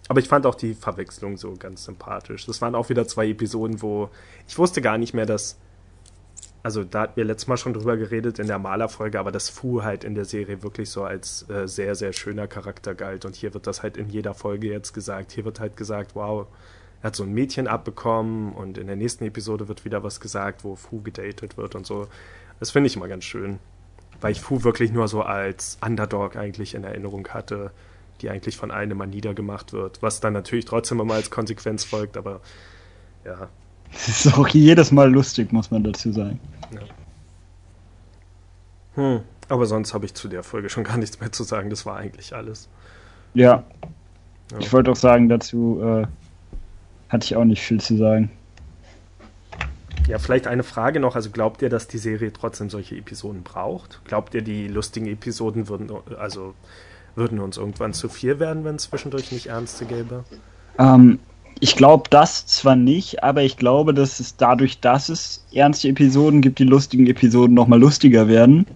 [0.08, 2.44] Aber ich fand auch die Verwechslung so ganz sympathisch.
[2.46, 4.10] Das waren auch wieder zwei Episoden, wo
[4.48, 5.58] ich wusste gar nicht mehr, dass
[6.62, 9.82] also da hatten wir letztes Mal schon drüber geredet in der Malerfolge, aber dass Fu
[9.82, 13.24] halt in der Serie wirklich so als äh, sehr, sehr schöner Charakter galt.
[13.24, 15.32] Und hier wird das halt in jeder Folge jetzt gesagt.
[15.32, 16.46] Hier wird halt gesagt, wow,
[17.00, 20.62] er hat so ein Mädchen abbekommen und in der nächsten Episode wird wieder was gesagt,
[20.62, 22.06] wo Fu gedatet wird und so.
[22.60, 23.58] Das finde ich immer ganz schön.
[24.20, 27.72] Weil ich Fu wirklich nur so als Underdog eigentlich in Erinnerung hatte,
[28.20, 30.00] die eigentlich von allen immer niedergemacht wird.
[30.00, 32.40] Was dann natürlich trotzdem immer als Konsequenz folgt, aber
[33.24, 33.48] ja,
[33.92, 36.40] Das ist auch jedes Mal lustig, muss man dazu sagen.
[38.94, 41.70] Hm, aber sonst habe ich zu der Folge schon gar nichts mehr zu sagen.
[41.70, 42.68] Das war eigentlich alles.
[43.34, 43.64] Ja.
[44.50, 44.58] Ja.
[44.58, 46.06] Ich wollte auch sagen, dazu äh,
[47.08, 48.30] hatte ich auch nicht viel zu sagen.
[50.08, 51.16] Ja, vielleicht eine Frage noch.
[51.16, 54.00] Also glaubt ihr, dass die Serie trotzdem solche Episoden braucht?
[54.04, 56.54] Glaubt ihr, die lustigen Episoden würden, also
[57.14, 60.24] würden uns irgendwann zu viel werden, wenn es zwischendurch nicht ernste gäbe?
[60.78, 61.18] Ähm,
[61.62, 66.40] ich glaube das zwar nicht, aber ich glaube, dass es dadurch, dass es ernste Episoden
[66.40, 68.66] gibt, die lustigen Episoden nochmal lustiger werden.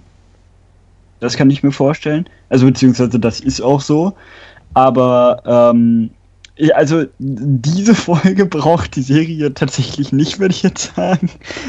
[1.19, 2.29] Das kann ich mir vorstellen.
[2.49, 4.15] Also beziehungsweise das ist auch so.
[4.75, 5.43] Aber
[5.75, 6.11] ähm,
[6.75, 11.29] also diese Folge braucht die Serie tatsächlich nicht, würde ich jetzt sagen,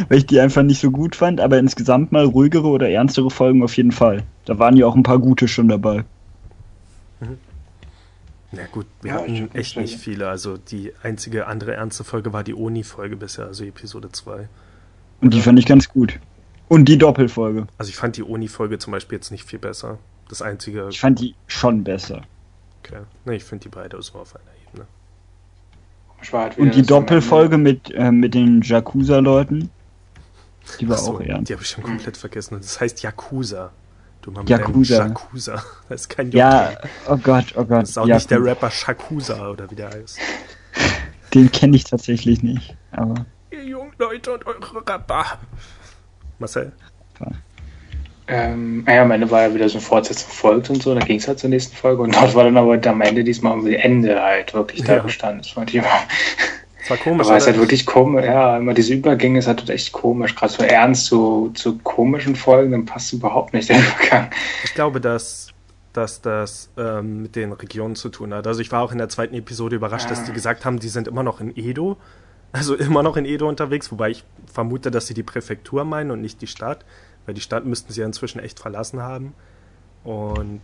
[0.10, 1.42] weil ich die einfach nicht so gut fand.
[1.42, 4.22] Aber insgesamt mal ruhigere oder ernstere Folgen auf jeden Fall.
[4.46, 6.06] Da waren ja auch ein paar gute schon dabei.
[8.52, 10.30] Na gut, wir Ja, hatten echt nicht nicht viele.
[10.30, 14.48] Also die einzige andere ernste Folge war die Oni-Folge bisher, also Episode 2.
[15.22, 16.20] Und die fand ich ganz gut.
[16.70, 17.68] Und die Doppelfolge.
[17.78, 19.98] Also ich fand die Oni-Folge zum Beispiel jetzt nicht viel besser.
[20.30, 20.88] Das einzige.
[20.90, 22.24] Ich fand die schon besser.
[22.84, 23.02] Okay.
[23.26, 24.88] Ne, ich finde die beide so auf einer Ebene.
[26.32, 29.70] Halt Und die Doppelfolge mit, äh, mit den Yakuza-Leuten,
[30.80, 31.50] die war Achso, auch ernst.
[31.50, 32.58] Die habe ich schon komplett vergessen.
[32.60, 33.72] Das heißt Yakuza.
[34.28, 35.06] Du mal mit Yakuza.
[35.08, 35.64] Yakuza.
[35.90, 36.80] Das ist kein Ja, J.
[37.08, 37.84] oh Gott, oh Gott.
[37.84, 40.20] Das ist auch ja, nicht der Rapper Shakusa oder wie der heißt.
[41.34, 45.24] Den kenne ich tatsächlich nicht, aber Ihr jungen Leute und eure Rapper.
[46.40, 46.74] Marcel?
[48.28, 51.20] Ähm, ja, am Ende war ja wieder so ein Fortsetzung folgt und so, dann ging
[51.20, 54.22] es halt zur nächsten Folge und dort war dann aber am Ende diesmal irgendwie Ende
[54.22, 55.04] halt wirklich da Ja.
[55.04, 55.38] gestanden.
[55.44, 55.88] Das fand ich immer,
[56.88, 57.28] Das war komisch.
[57.28, 60.54] aber es ist halt wirklich komisch, ja, immer diese Übergänge ist halt echt komisch, gerade
[60.54, 64.30] so ernst zu, zu komischen Folgen, dann passt überhaupt nicht der Übergang.
[64.64, 65.50] Ich glaube, dass,
[65.92, 68.48] dass das ähm, mit den Regionen zu tun hat.
[68.48, 71.10] Also ich war auch in der zweiten Episode überrascht, dass die gesagt haben, die sind
[71.10, 71.98] immer noch in Edo.
[72.54, 76.22] Also immer noch in Edo unterwegs, wobei ich vermute, dass sie die Präfektur meinen und
[76.22, 76.86] nicht die Stadt.
[77.26, 79.34] Weil die Stadt müssten sie ja inzwischen echt verlassen haben.
[80.06, 80.62] Und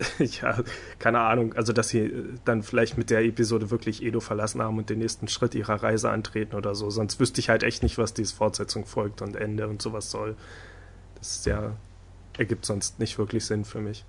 [0.18, 0.58] ja,
[0.98, 4.78] keine Ahnung, also dass sie äh, dann vielleicht mit der Episode wirklich Edo verlassen haben
[4.78, 6.90] und den nächsten Schritt ihrer Reise antreten oder so.
[6.90, 10.36] Sonst wüsste ich halt echt nicht, was diese Fortsetzung folgt und Ende und sowas soll.
[11.16, 11.76] Das ist ja,
[12.36, 14.04] ergibt sonst nicht wirklich Sinn für mich.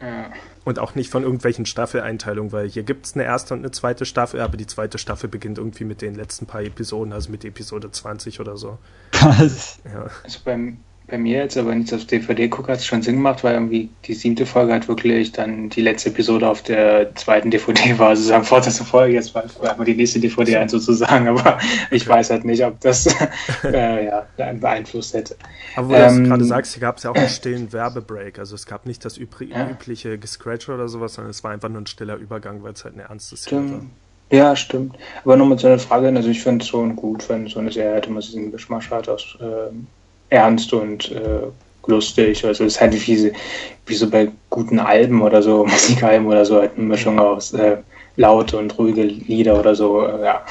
[0.00, 0.32] Ja.
[0.64, 4.04] Und auch nicht von irgendwelchen Staffeleinteilungen, weil hier gibt es eine erste und eine zweite
[4.04, 7.90] Staffel, aber die zweite Staffel beginnt irgendwie mit den letzten paar Episoden, also mit Episode
[7.90, 8.78] 20 oder so.
[9.12, 9.78] was?
[9.84, 10.74] Ja, Also bei,
[11.12, 13.96] bei mir jetzt, aber nicht auf DVD gucke, hat es schon Sinn gemacht, weil irgendwie
[14.04, 18.24] die siebte Folge halt wirklich dann die letzte Episode auf der zweiten DVD war, also
[18.24, 21.58] sagen Fortsetzung Folge, jetzt war einfach die nächste DVD ein sozusagen, aber
[21.90, 23.06] ich weiß halt nicht, ob das
[23.72, 25.36] äh, ja, beeinflusst hätte.
[25.74, 28.38] aber wo du das Ähm, gerade sagst, hier gab es ja auch einen stillen Werbebreak,
[28.38, 29.68] also es gab nicht das übri Ja.
[29.68, 32.94] übliche Gescratch oder sowas, sondern es war einfach nur ein stiller Übergang, weil es halt
[32.94, 33.86] eine ernste Szene war.
[34.30, 34.96] Ja, stimmt.
[35.24, 37.92] Aber nochmal zu einer Frage, also ich finde es schon gut, wenn so eine Serie
[37.92, 39.88] halt immer diesen Mischmasch hat aus ähm,
[40.32, 41.46] Ernst und äh,
[41.86, 42.44] lustig.
[42.44, 43.32] Also es ist halt wie,
[43.86, 47.76] wie so bei guten Alben oder so, Musikalben oder so, halt eine Mischung aus äh,
[48.16, 50.42] laute und ruhige Lieder oder so, äh, ja.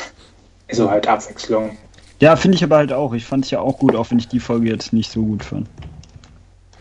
[0.72, 1.78] So halt Abwechslung.
[2.22, 3.14] Ja, finde ich aber halt auch.
[3.14, 5.44] Ich fand es ja auch gut, auch wenn ich die Folge jetzt nicht so gut
[5.44, 5.68] fand.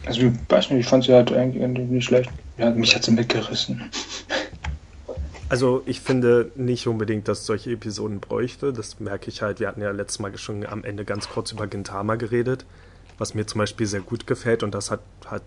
[0.07, 2.31] Also ich weiß nicht, ich fand sie halt eigentlich nicht schlecht.
[2.57, 3.91] Ja, mich hat sie mitgerissen.
[5.49, 8.73] Also ich finde nicht unbedingt, dass es solche Episoden bräuchte.
[8.73, 9.59] Das merke ich halt.
[9.59, 12.65] Wir hatten ja letztes Mal schon am Ende ganz kurz über Gintama geredet,
[13.21, 15.43] was mir zum Beispiel sehr gut gefällt und das hat, hat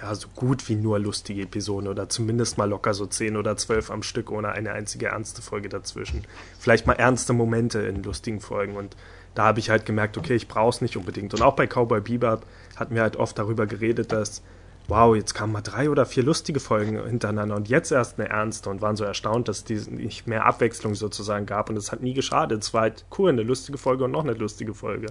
[0.00, 3.90] ja so gut wie nur lustige Episoden oder zumindest mal locker so 10 oder 12
[3.90, 6.24] am Stück ohne eine einzige ernste Folge dazwischen.
[6.58, 8.96] Vielleicht mal ernste Momente in lustigen Folgen und
[9.34, 11.34] da habe ich halt gemerkt, okay, ich brauche es nicht unbedingt.
[11.34, 12.46] Und auch bei Cowboy Bebop
[12.76, 14.42] hatten wir halt oft darüber geredet, dass
[14.86, 18.70] wow, jetzt kamen mal drei oder vier lustige Folgen hintereinander und jetzt erst eine ernste
[18.70, 22.14] und waren so erstaunt, dass es nicht mehr Abwechslung sozusagen gab und es hat nie
[22.14, 22.62] geschadet.
[22.62, 25.06] Es war halt cool, eine lustige Folge und noch eine lustige Folge.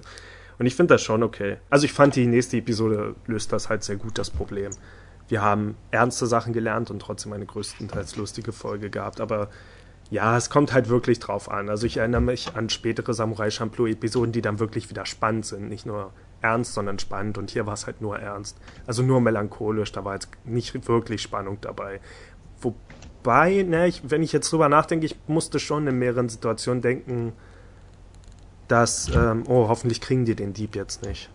[0.60, 1.56] Und ich finde das schon okay.
[1.70, 4.70] Also ich fand die nächste Episode löst das halt sehr gut, das Problem.
[5.26, 9.48] Wir haben ernste Sachen gelernt und trotzdem eine größtenteils lustige Folge gehabt, aber
[10.10, 11.70] ja, es kommt halt wirklich drauf an.
[11.70, 15.70] Also ich erinnere mich an spätere Samurai Champloo-Episoden, die dann wirklich wieder spannend sind.
[15.70, 17.38] Nicht nur ernst, sondern spannend.
[17.38, 18.58] Und hier war es halt nur ernst.
[18.86, 19.92] Also nur melancholisch.
[19.92, 22.00] Da war jetzt nicht wirklich Spannung dabei.
[22.60, 27.32] Wobei, ne, ich, wenn ich jetzt drüber nachdenke, ich musste schon in mehreren Situationen denken,
[28.70, 31.28] dass, ähm, oh, hoffentlich kriegen die den Dieb jetzt nicht.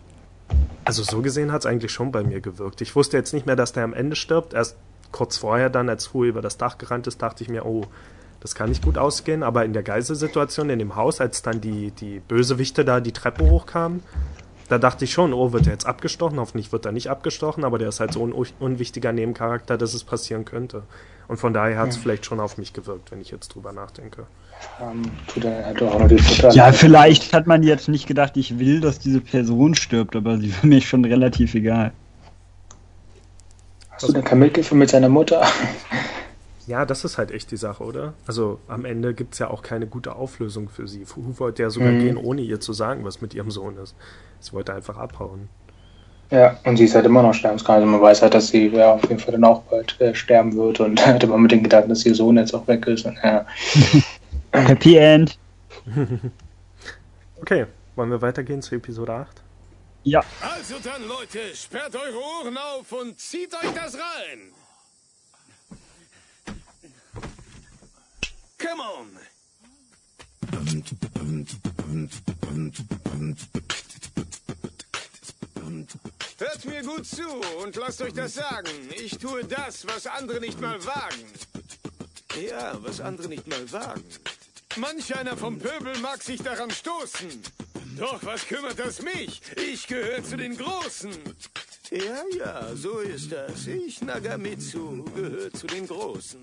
[0.84, 2.80] Also so gesehen hat es eigentlich schon bei mir gewirkt.
[2.80, 4.54] Ich wusste jetzt nicht mehr, dass der am Ende stirbt.
[4.54, 4.76] Erst
[5.12, 7.84] kurz vorher dann, als Fu über das Dach gerannt ist, dachte ich mir, oh,
[8.40, 11.90] das kann nicht gut ausgehen, aber in der Geiselsituation in dem Haus, als dann die,
[11.90, 14.02] die Bösewichte da die Treppe hochkamen,
[14.68, 16.38] da dachte ich schon, oh, wird er jetzt abgestochen?
[16.38, 19.94] Hoffentlich wird er nicht abgestochen, aber der ist halt so ein un unwichtiger Nebencharakter, dass
[19.94, 20.82] es passieren könnte.
[21.28, 22.02] Und von daher hat es Ja.
[22.02, 24.26] vielleicht schon auf mich gewirkt, wenn ich jetzt drüber nachdenke.
[24.80, 25.46] Ähm, tut
[25.82, 26.50] auch noch die Futter.
[26.52, 30.52] Ja, vielleicht hat man jetzt nicht gedacht, ich will, dass diese Person stirbt, aber sie
[30.54, 31.92] war mir schon relativ egal.
[33.90, 35.42] Hast du denn kein Mitgefühl mit seiner Mutter?
[36.68, 38.14] Ja, das ist halt echt die Sache, oder?
[38.26, 41.04] Also am Ende gibt es ja auch keine gute Auflösung für sie.
[41.04, 42.00] Fu wollte ja sogar Mhm.
[42.00, 43.94] gehen, ohne ihr zu sagen, was mit ihrem Sohn ist.
[44.40, 45.48] Sie wollte einfach abhauen.
[46.32, 47.76] Ja, und sie ist halt immer noch sterbenskrank.
[47.76, 50.56] Also man weiß halt, dass sie ja auf jeden Fall dann auch bald äh, sterben
[50.56, 53.06] wird und hat immer mit den Gedanken, dass ihr Sohn jetzt auch weg ist.
[53.06, 53.46] Und, ja.
[54.56, 55.38] Happy End.
[57.38, 57.66] Okay,
[57.96, 59.42] wollen wir weitergehen zu Episode 8?
[60.04, 64.52] Ja, Also dann, Leute, sperrt eure Ohren auf und zieht euch das rein.
[68.58, 69.18] Come on.
[76.38, 77.26] Hört mir gut zu
[77.62, 78.70] und lasst euch das sagen.
[78.94, 81.24] Ich tue das, was andere nicht mal wagen.
[82.48, 84.04] Ja, was andere nicht mal wagen.
[84.76, 87.42] Manch einer vom Pöbel mag sich daran stoßen.
[87.98, 89.40] Doch was kümmert das mich?
[89.56, 91.12] Ich gehöre zu den Großen.
[91.90, 93.66] Ja, ja, so ist das.
[93.66, 96.42] Ich, Nagamitsu, gehöre zu den Großen.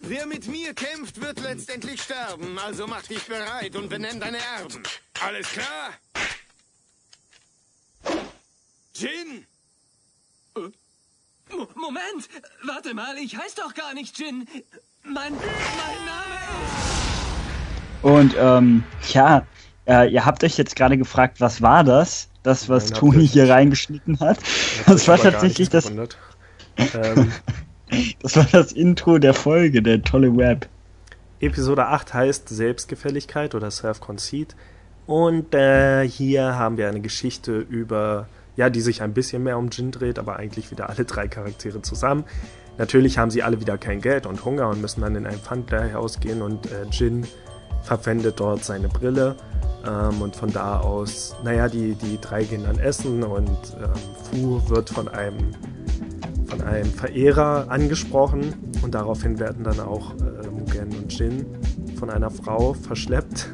[0.00, 2.58] Wer mit mir kämpft, wird letztendlich sterben.
[2.58, 4.82] Also mach dich bereit und benenn deine Erben.
[5.20, 5.94] Alles klar?
[8.94, 9.46] Jin?
[10.54, 12.28] Mo Moment!
[12.64, 14.46] Warte mal, ich heiße doch gar nicht Jin.
[15.12, 15.40] Mein, mein
[16.04, 16.34] Name
[17.92, 18.04] ist.
[18.04, 19.46] Und ähm, ja,
[19.86, 22.28] äh, ihr habt euch jetzt gerade gefragt, was war das?
[22.42, 24.38] Das, was Nein, Toni hier reingeschnitten hat.
[24.86, 25.90] Das, war tatsächlich das.
[25.90, 26.12] ähm.
[28.22, 30.68] das war das Intro der Folge, der tolle Web.
[31.40, 34.56] Episode 8 heißt Selbstgefälligkeit oder Self-Conceit.
[35.06, 39.68] Und äh, hier haben wir eine Geschichte über ja, die sich ein bisschen mehr um
[39.68, 42.24] Jin dreht, aber eigentlich wieder alle drei Charaktere zusammen.
[42.78, 46.20] Natürlich haben sie alle wieder kein Geld und Hunger und müssen dann in ein Pfandleihhaus
[46.20, 47.26] gehen und äh, Jin
[47.82, 49.36] verpfändet dort seine Brille
[49.86, 53.90] ähm, und von da aus, naja, die, die drei gehen dann essen und ähm,
[54.30, 55.54] Fu wird von einem,
[56.46, 61.46] von einem Verehrer angesprochen und daraufhin werden dann auch äh, Mugen und Jin
[61.98, 63.48] von einer Frau verschleppt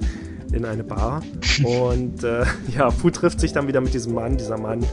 [0.53, 1.23] in eine Bar.
[1.65, 2.45] Und äh,
[2.77, 4.37] ja, Fu trifft sich dann wieder mit diesem Mann.
[4.37, 4.85] Dieser Mann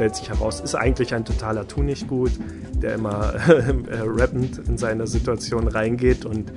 [0.00, 2.32] stellt sich heraus, ist eigentlich ein totaler Tunichtgut,
[2.72, 6.50] der immer äh, rappend in seine Situation reingeht und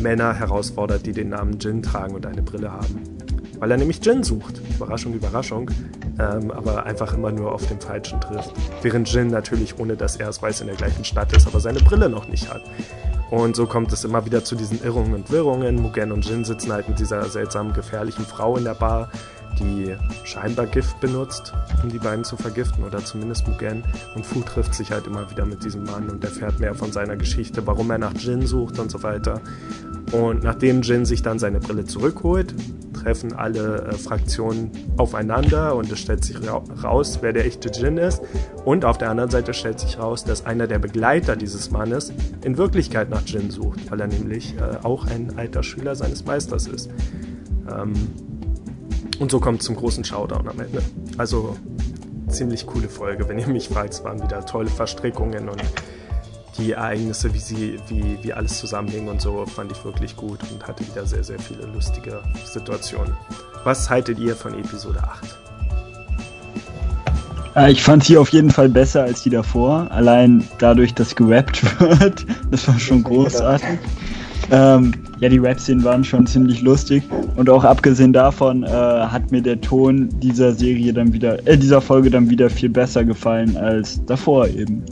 [0.00, 3.02] Männer herausfordert, die den Namen Jin tragen und eine Brille haben.
[3.58, 4.62] Weil er nämlich Jin sucht.
[4.74, 5.70] Überraschung, Überraschung.
[6.18, 8.52] Ähm, aber einfach immer nur auf den Falschen trifft.
[8.80, 11.80] Während Jin natürlich, ohne dass er es weiß, in der gleichen Stadt ist, aber seine
[11.80, 12.62] Brille noch nicht hat.
[13.30, 15.76] Und so kommt es immer wieder zu diesen Irrungen und Wirrungen.
[15.76, 19.10] Mugen und Jin sitzen halt mit dieser seltsamen, gefährlichen Frau in der Bar,
[19.58, 23.84] die scheinbar Gift benutzt, um die beiden zu vergiften, oder zumindest Mugen.
[24.14, 27.16] Und Fu trifft sich halt immer wieder mit diesem Mann und erfährt mehr von seiner
[27.16, 29.40] Geschichte, warum er nach Jin sucht und so weiter.
[30.12, 32.54] Und nachdem Jin sich dann seine Brille zurückholt,
[33.08, 37.96] treffen alle äh, Fraktionen aufeinander und es stellt sich ra raus, wer der echte Jin
[37.96, 38.20] ist.
[38.66, 42.12] Und auf der anderen Seite stellt sich raus, dass einer der Begleiter dieses Mannes
[42.44, 46.66] in Wirklichkeit nach Jin sucht, weil er nämlich äh, auch ein alter Schüler seines Meisters
[46.66, 46.90] ist.
[47.70, 47.94] Ähm,
[49.20, 50.82] und so kommt es zum großen Showdown am Ende.
[51.16, 51.56] Also
[52.28, 53.94] ziemlich coole Folge, wenn ihr mich fragt.
[53.94, 55.62] Es waren wieder tolle Verstrickungen und
[56.58, 60.66] die Ereignisse, wie sie, wie, wie alles zusammenhing und so, fand ich wirklich gut und
[60.66, 63.12] hatte wieder sehr, sehr viele lustige Situationen.
[63.64, 65.38] Was haltet ihr von Episode 8?
[67.56, 69.88] Äh, ich fand sie auf jeden Fall besser als die davor.
[69.90, 71.62] Allein dadurch, dass gerappt
[72.00, 72.26] wird.
[72.50, 73.78] Das war schon großartig.
[74.50, 77.02] Ähm, ja, die Rap-Szenen waren schon ziemlich lustig.
[77.36, 81.80] Und auch abgesehen davon äh, hat mir der Ton dieser Serie dann wieder, äh, dieser
[81.80, 84.82] Folge dann wieder viel besser gefallen als davor eben.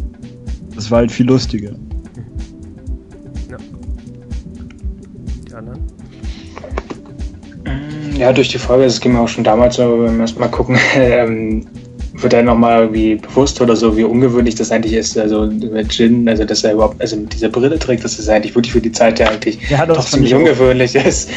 [0.77, 1.71] Das war halt viel lustiger.
[3.51, 3.57] Ja.
[5.49, 5.81] Die anderen?
[8.17, 10.79] Ja, durch die Folge, das ging mir auch schon damals so, wenn wir erstmal gucken,
[10.97, 11.67] ähm,
[12.13, 15.19] wird er nochmal irgendwie bewusst oder so, wie ungewöhnlich das eigentlich ist.
[15.19, 18.55] Also mit Jin, also dass er überhaupt, also mit dieser Brille trägt, dass das eigentlich
[18.55, 21.31] wirklich für die Zeit ja eigentlich ja, doch ziemlich ungewöhnlich ist.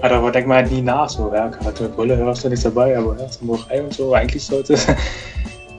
[0.00, 3.16] Aber denkt man halt nie nach, so, ja, mit Brille hörst du nichts dabei, aber
[3.18, 4.86] ja, Samurai und so, eigentlich sollte es.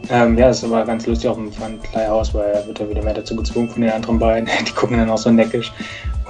[0.10, 3.04] Ähm, ja, das ist aber ganz lustig auf dem Pfandleihhaus, weil er wird ja wieder
[3.04, 4.50] mehr dazu gezwungen von den anderen beiden.
[4.68, 5.72] Die gucken dann auch so neckisch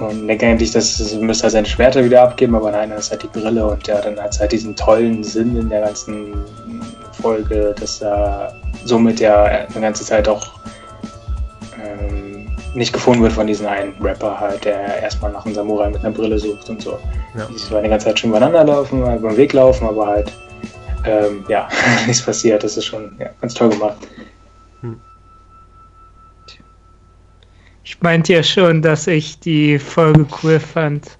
[0.00, 3.10] und denken eigentlich, dass es müsste halt seine Schwerter wieder abgeben, aber nein, das ist
[3.10, 6.34] halt die Brille und ja, dann hat es halt diesen tollen Sinn in der ganzen
[7.20, 8.52] Folge, dass er
[8.84, 10.46] somit ja eine ganze Zeit auch
[11.84, 16.00] ähm, nicht gefunden wird von diesem einen Rapper halt, der erstmal nach einem Samurai mit
[16.04, 16.98] einer Brille sucht und so.
[17.36, 17.46] Ja.
[17.50, 20.32] Die so eine ganze Zeit schon übereinander laufen, über den Weg laufen, aber halt
[21.08, 21.68] ähm, ja,
[22.06, 22.62] nichts passiert.
[22.62, 23.96] Das ist schon ja, ganz toll gemacht.
[24.80, 25.00] Hm.
[27.84, 31.16] Ich meinte ja schon, dass ich die Folge cool fand.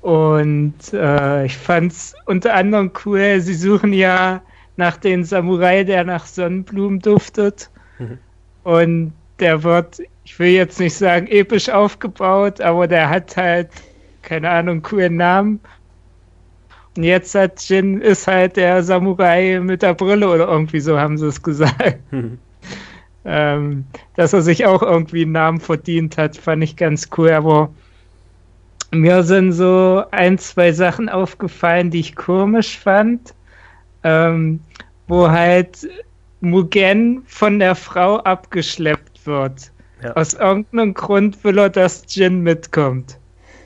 [0.00, 4.42] Und äh, ich fand es unter anderem cool, sie suchen ja
[4.76, 7.70] nach den Samurai, der nach Sonnenblumen duftet.
[7.98, 8.18] Mhm.
[8.64, 13.70] Und der wird, ich will jetzt nicht sagen episch aufgebaut, aber der hat halt,
[14.22, 15.60] keine Ahnung, coolen Namen.
[16.96, 21.18] Und jetzt hat Jin ist halt der Samurai mit der Brille oder irgendwie so haben
[21.18, 21.98] sie es gesagt.
[22.12, 22.38] Mhm.
[23.26, 23.84] Ähm,
[24.16, 27.30] dass er sich auch irgendwie einen Namen verdient hat, fand ich ganz cool.
[27.30, 27.70] Aber
[28.92, 33.34] mir sind so ein, zwei Sachen aufgefallen, die ich komisch fand
[34.04, 34.60] ähm,
[35.08, 35.88] wo halt
[36.40, 39.72] Mugen von der Frau abgeschleppt wird.
[40.02, 40.12] Ja.
[40.12, 43.18] Aus irgendeinem Grund will er, dass Jin mitkommt.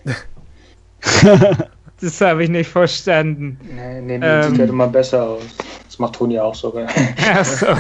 [2.01, 3.59] das habe ich nicht verstanden.
[3.63, 5.43] Nee, nee, nee ähm, sieht halt immer besser aus.
[5.87, 6.89] Das macht Toni auch sogar.
[7.33, 7.67] Ach so.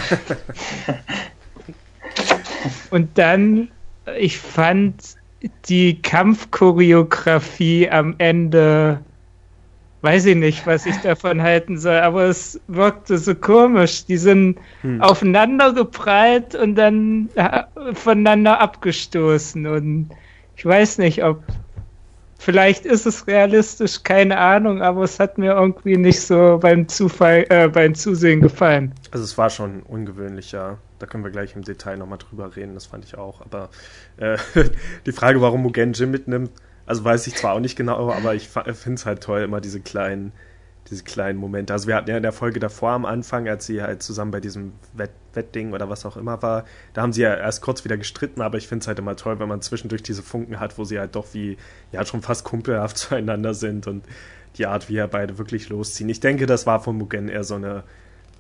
[2.91, 3.69] Und dann,
[4.19, 4.95] ich fand
[5.69, 9.01] die Kampfchoreografie am Ende
[10.03, 14.05] weiß ich nicht, was ich davon halten soll, aber es wirkte so komisch.
[14.05, 15.01] Die sind hm.
[15.03, 17.63] aufeinander geprallt und dann äh,
[17.95, 20.11] voneinander abgestoßen und
[20.57, 21.43] ich weiß nicht, ob
[22.39, 27.45] vielleicht ist es realistisch, keine Ahnung, aber es hat mir irgendwie nicht so beim Zufall,
[27.51, 28.95] äh, beim Zusehen gefallen.
[29.11, 30.79] Also es war schon ungewöhnlich, ja.
[30.99, 33.41] Da können wir gleich im Detail nochmal drüber reden, das fand ich auch.
[33.43, 33.69] Aber
[34.17, 34.39] äh,
[35.07, 36.51] die Frage, warum Mugen Jim mitnimmt,
[36.87, 39.81] also weiß ich zwar auch nicht genau, aber ich finde es halt toll, immer diese
[39.81, 40.33] kleinen,
[40.91, 41.73] diese kleinen Momente.
[41.73, 44.41] Also wir hatten ja in der Folge davor am Anfang, als sie halt zusammen bei
[44.41, 46.65] diesem Wett Wettding oder was auch immer war,
[46.95, 49.39] da haben sie ja erst kurz wieder gestritten, aber ich finde es halt immer toll,
[49.39, 51.59] wenn man zwischendurch diese Funken hat, wo sie halt doch wie,
[51.93, 54.05] ja, schon fast kumpelhaft zueinander sind und
[54.57, 56.09] die Art, wie er beide wirklich losziehen.
[56.09, 57.85] Ich denke, das war von Mugen eher so eine,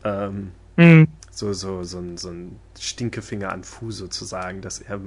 [0.02, 1.08] ähm, mhm
[1.38, 4.98] so, so, so, ein, so ein Stinkefinger an Fu sozusagen, dass er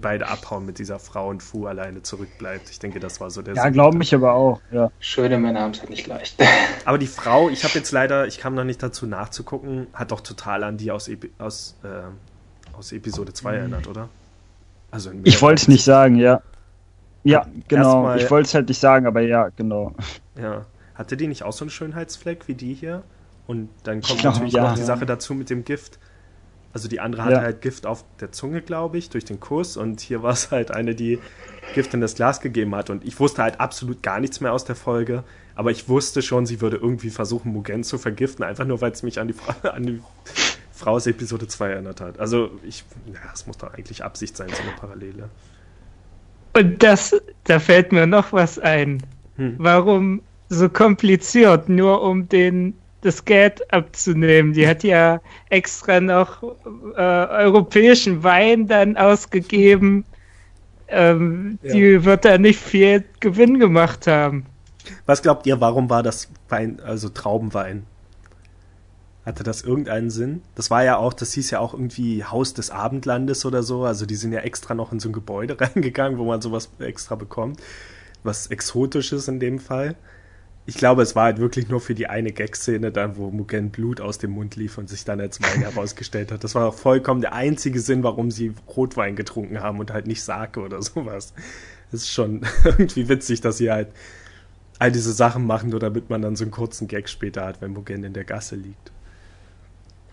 [0.00, 2.70] beide abhauen mit dieser Frau und Fu alleine zurückbleibt.
[2.70, 4.92] Ich denke, das war so der Ja, glaube ich aber auch, ja.
[5.00, 6.40] Schöne Männer haben es ja nicht leicht.
[6.84, 10.20] Aber die Frau, ich habe jetzt leider, ich kam noch nicht dazu nachzugucken, hat doch
[10.20, 13.58] total an die aus, aus, äh, aus Episode 2 mhm.
[13.58, 14.08] erinnert, oder?
[14.92, 16.42] Also ich wollte es nicht sagen, ja.
[17.24, 18.02] Ja, genau.
[18.02, 19.94] Mal, ich wollte es halt nicht sagen, aber ja, genau.
[20.40, 20.64] Ja.
[20.94, 23.02] Hatte die nicht auch so einen Schönheitsfleck wie die hier?
[23.52, 25.98] Und dann kommt glaub, natürlich ja, noch die Sache dazu mit dem Gift.
[26.72, 27.42] Also die andere hatte ja.
[27.42, 29.76] halt Gift auf der Zunge, glaube ich, durch den Kuss.
[29.76, 31.18] Und hier war es halt eine, die
[31.74, 32.88] Gift in das Glas gegeben hat.
[32.88, 35.22] Und ich wusste halt absolut gar nichts mehr aus der Folge.
[35.54, 39.02] Aber ich wusste schon, sie würde irgendwie versuchen, Mugen zu vergiften, einfach nur, weil es
[39.02, 40.00] mich an die, Frau, an die
[40.72, 42.18] Frau aus Episode 2 erinnert hat.
[42.18, 45.28] Also ich, ja, es muss doch eigentlich Absicht sein, so eine Parallele.
[46.54, 49.02] Und das, da fällt mir noch was ein.
[49.36, 49.56] Hm.
[49.58, 54.52] Warum so kompliziert, nur um den das Geld abzunehmen.
[54.52, 60.04] Die hat ja extra noch äh, europäischen Wein dann ausgegeben.
[60.88, 61.72] Ähm, ja.
[61.74, 64.46] Die wird da nicht viel Gewinn gemacht haben.
[65.06, 67.84] Was glaubt ihr, warum war das Wein, also Traubenwein?
[69.24, 70.42] Hatte das irgendeinen Sinn?
[70.56, 73.84] Das war ja auch, das hieß ja auch irgendwie Haus des Abendlandes oder so.
[73.84, 77.14] Also die sind ja extra noch in so ein Gebäude reingegangen, wo man sowas extra
[77.14, 77.60] bekommt.
[78.24, 79.96] Was Exotisches in dem Fall
[80.64, 84.00] ich glaube, es war halt wirklich nur für die eine Gag-Szene dann, wo Mugen Blut
[84.00, 86.44] aus dem Mund lief und sich dann als Wein herausgestellt hat.
[86.44, 90.22] Das war auch vollkommen der einzige Sinn, warum sie Rotwein getrunken haben und halt nicht
[90.22, 91.34] Sake oder sowas.
[91.90, 93.88] Das ist schon irgendwie witzig, dass sie halt
[94.78, 97.72] all diese Sachen machen, nur damit man dann so einen kurzen Gag später hat, wenn
[97.72, 98.91] Mugen in der Gasse liegt.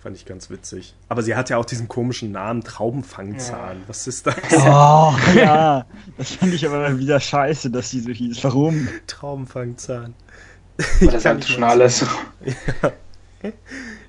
[0.01, 0.95] Fand ich ganz witzig.
[1.09, 3.79] Aber sie hat ja auch diesen komischen Namen Traubenfangzahn.
[3.79, 3.83] Ja.
[3.87, 4.35] Was ist das?
[4.53, 5.85] Oh, ja.
[6.17, 8.41] Das fand ich aber wieder scheiße, dass sie so hieß.
[8.45, 8.87] Warum?
[9.07, 10.13] Traubenfangzahn.
[11.01, 12.05] Aber das ist schon alles so.
[13.41, 13.53] Ja.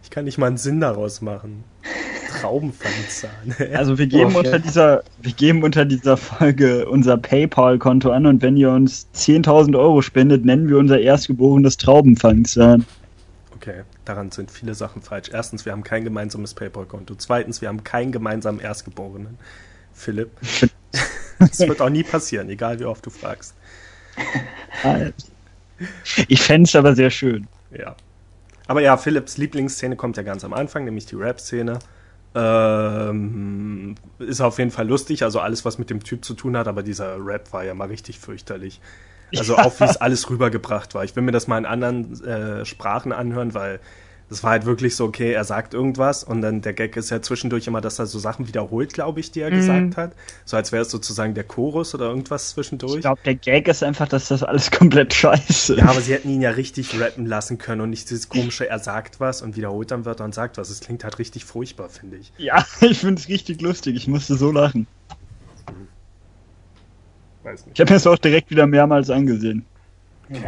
[0.03, 1.63] Ich kann nicht mal einen Sinn daraus machen.
[2.41, 3.55] Traubenfangzahn.
[3.75, 4.39] Also wir geben okay.
[4.39, 9.79] unter dieser, wir geben unter dieser Folge unser PayPal-Konto an und wenn ihr uns 10.000
[9.79, 12.85] Euro spendet, nennen wir unser erstgeborenes Traubenfangzahn.
[13.55, 15.31] Okay, daran sind viele Sachen falsch.
[15.33, 17.15] Erstens, wir haben kein gemeinsames PayPal-Konto.
[17.17, 19.39] Zweitens, wir haben keinen gemeinsamen Erstgeborenen.
[19.95, 20.31] Philipp.
[21.39, 23.55] das wird auch nie passieren, egal wie oft du fragst.
[26.29, 27.49] Ich fände es aber sehr schön.
[27.71, 27.97] Ja.
[28.67, 31.79] Aber ja, Philipps Lieblingsszene kommt ja ganz am Anfang, nämlich die Rap-Szene.
[32.35, 36.69] Ähm, ist auf jeden Fall lustig, also alles, was mit dem Typ zu tun hat,
[36.69, 38.79] aber dieser Rap war ja mal richtig fürchterlich.
[39.37, 39.65] Also ja.
[39.65, 41.05] auch wie es alles rübergebracht war.
[41.05, 43.81] Ich will mir das mal in anderen äh, Sprachen anhören, weil
[44.31, 47.21] das war halt wirklich so, okay, er sagt irgendwas und dann der Gag ist ja
[47.21, 49.55] zwischendurch immer, dass er so Sachen wiederholt, glaube ich, die er mm.
[49.55, 50.13] gesagt hat.
[50.45, 52.95] So als wäre es sozusagen der Chorus oder irgendwas zwischendurch.
[52.95, 55.81] Ich glaube, der Gag ist einfach, dass das alles komplett scheiße ist.
[55.81, 58.79] Ja, aber sie hätten ihn ja richtig rappen lassen können und nicht dieses komische, er
[58.79, 60.71] sagt was und wiederholt dann Wörter und sagt was.
[60.71, 62.33] Es klingt halt richtig furchtbar, finde ich.
[62.39, 63.97] Ja, ich finde es richtig lustig.
[63.97, 64.87] Ich musste so lachen.
[67.43, 67.75] Weiß nicht.
[67.75, 69.65] Ich habe mir das auch direkt wieder mehrmals angesehen.
[70.29, 70.41] Ja.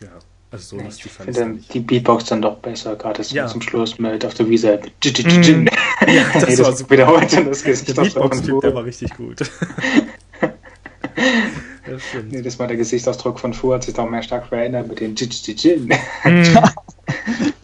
[0.00, 0.08] ja.
[0.50, 3.46] Also so ich finde die Beatbox dann doch besser, gerade ja.
[3.46, 4.80] zum Schluss mit auf der Wiese.
[5.04, 5.68] Mm.
[6.06, 6.90] Ja, das, hey, das war super.
[6.90, 9.40] wiederholt und das Gesicht Der Beatbox-Typ, der war richtig gut.
[9.40, 9.50] das
[12.30, 15.14] Nee, das war der Gesichtsausdruck von Fu, hat sich doch mehr stark verändert mit den
[15.16, 15.94] Jin.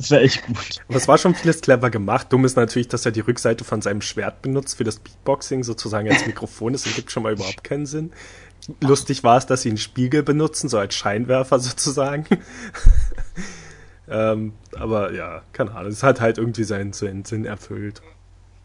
[0.03, 0.81] Das war echt gut.
[0.89, 2.33] Aber es war schon vieles clever gemacht.
[2.33, 6.11] Dumm ist natürlich, dass er die Rückseite von seinem Schwert benutzt für das Beatboxing sozusagen
[6.11, 6.73] als Mikrofon.
[6.73, 8.13] Das ergibt schon mal überhaupt keinen Sinn.
[8.81, 12.27] Lustig war es, dass sie einen Spiegel benutzen, so als Scheinwerfer sozusagen.
[14.11, 18.03] ähm, aber ja, keine Ahnung, es hat halt irgendwie seinen, seinen Sinn erfüllt.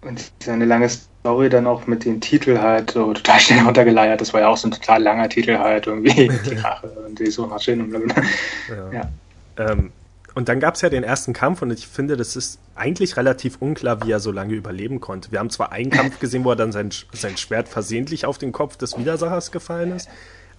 [0.01, 4.21] Und seine lange Story dann auch mit dem Titel halt so total schnell runtergeleiert.
[4.21, 6.31] Das war ja auch so ein total langer Titel halt irgendwie.
[6.49, 8.23] die Rache und die Suchmaschine und blablabla.
[8.69, 8.91] Ja.
[8.91, 9.09] ja.
[9.57, 9.91] Ähm,
[10.37, 13.57] und dann gab es ja den ersten Kampf und ich finde, das ist eigentlich relativ
[13.59, 15.31] unklar, wie er so lange überleben konnte.
[15.31, 18.51] Wir haben zwar einen Kampf gesehen, wo er dann sein, sein Schwert versehentlich auf den
[18.51, 20.07] Kopf des Widersachers gefallen ist,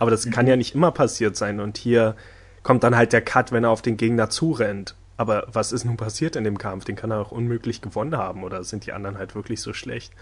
[0.01, 1.61] aber das kann ja nicht immer passiert sein.
[1.61, 2.17] Und hier
[2.65, 4.97] kommt dann halt der Cut, wenn er auf den Gegner zurennt.
[5.17, 6.85] Aber was ist nun passiert in dem Kampf?
[6.85, 8.43] Den kann er auch unmöglich gewonnen haben.
[8.43, 10.13] Oder sind die anderen halt wirklich so schlecht?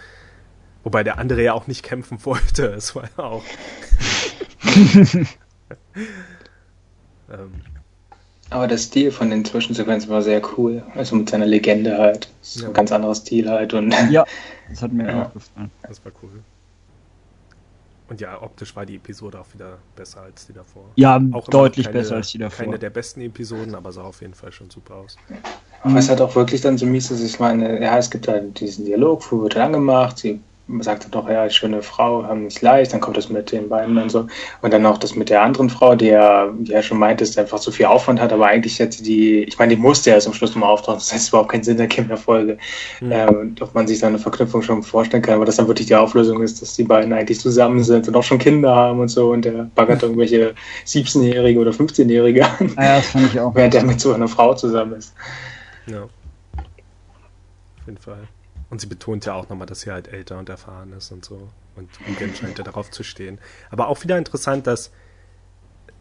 [0.85, 2.67] Wobei der andere ja auch nicht kämpfen wollte.
[2.67, 3.45] Es war ja auch.
[7.31, 7.63] ähm.
[8.51, 10.83] Aber der Stil von den Zwischensequenzen war sehr cool.
[10.95, 12.29] Also mit seiner Legende halt.
[12.43, 12.69] So ja.
[12.69, 13.75] ein ganz anderer Stil halt.
[13.75, 14.25] Und ja,
[14.69, 15.27] das hat mir ja.
[15.27, 15.71] auch gefallen.
[15.83, 16.31] Das war cool.
[18.09, 20.85] Und ja, optisch war die Episode auch wieder besser als die davor.
[20.95, 22.65] Ja, auch deutlich keine, besser als die davor.
[22.65, 25.17] Keine der besten Episoden, aber sah auf jeden Fall schon super aus.
[25.83, 28.61] Aber es hat auch wirklich dann so mies, dass ich meine, ja, es gibt halt
[28.61, 30.41] diesen Dialog, wo wird dann gemacht, sie
[30.81, 33.97] sagt er doch, ja, schöne Frau, haben nicht leicht, dann kommt das mit den beiden
[33.99, 34.27] und so.
[34.63, 37.39] Und dann noch das mit der anderen Frau, die ja, die ja schon meint, dass
[37.39, 40.35] einfach so viel Aufwand hat, aber eigentlich hätte die, ich meine, die musste ja zum
[40.35, 42.59] Schluss nochmal auftauchen, das heißt überhaupt keinen Sinn der Kinderfolge.
[43.01, 43.13] Mhm.
[43.13, 45.95] Ähm, ob man sich da eine Verknüpfung schon vorstellen kann, aber dass dann wirklich die
[45.95, 49.31] Auflösung ist, dass die beiden eigentlich zusammen sind und auch schon Kinder haben und so
[49.31, 50.55] und der baggert irgendwelche
[50.85, 52.73] 17-Jährige oder 15-Jährige an.
[52.77, 53.55] Ah ja, das fand ich auch.
[53.55, 55.15] Während der mit so einer Frau zusammen ist.
[55.87, 56.03] Ja.
[56.03, 58.27] Auf jeden Fall.
[58.69, 61.49] Und sie betont ja auch nochmal, dass sie halt älter und erfahren ist und so.
[61.77, 63.39] Und Mugen scheint ja darauf zu stehen.
[63.71, 64.91] Aber auch wieder interessant, dass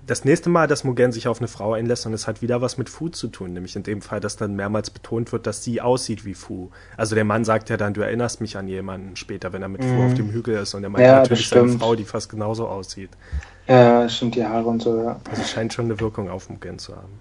[0.08, 2.78] das nächste Mal, dass Mugen sich auf eine Frau einlässt und es hat wieder was
[2.78, 5.82] mit Fu zu tun, nämlich in dem Fall, dass dann mehrmals betont wird, dass sie
[5.82, 6.70] aussieht wie Fu.
[6.96, 9.84] Also der Mann sagt ja dann, du erinnerst mich an jemanden später, wenn er mit
[9.84, 9.96] mhm.
[9.96, 12.68] Fu auf dem Hügel ist und er meint ja, natürlich seine Frau, die fast genauso
[12.68, 13.10] aussieht.
[13.68, 15.20] Ja, stimmt, die Haare und so, ja.
[15.30, 17.20] Also scheint schon eine Wirkung auf Mugen zu haben.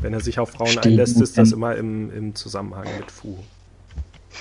[0.00, 0.86] Wenn er sich auf Frauen Stimmt.
[0.86, 3.36] einlässt, ist das immer im, im Zusammenhang mit Fu.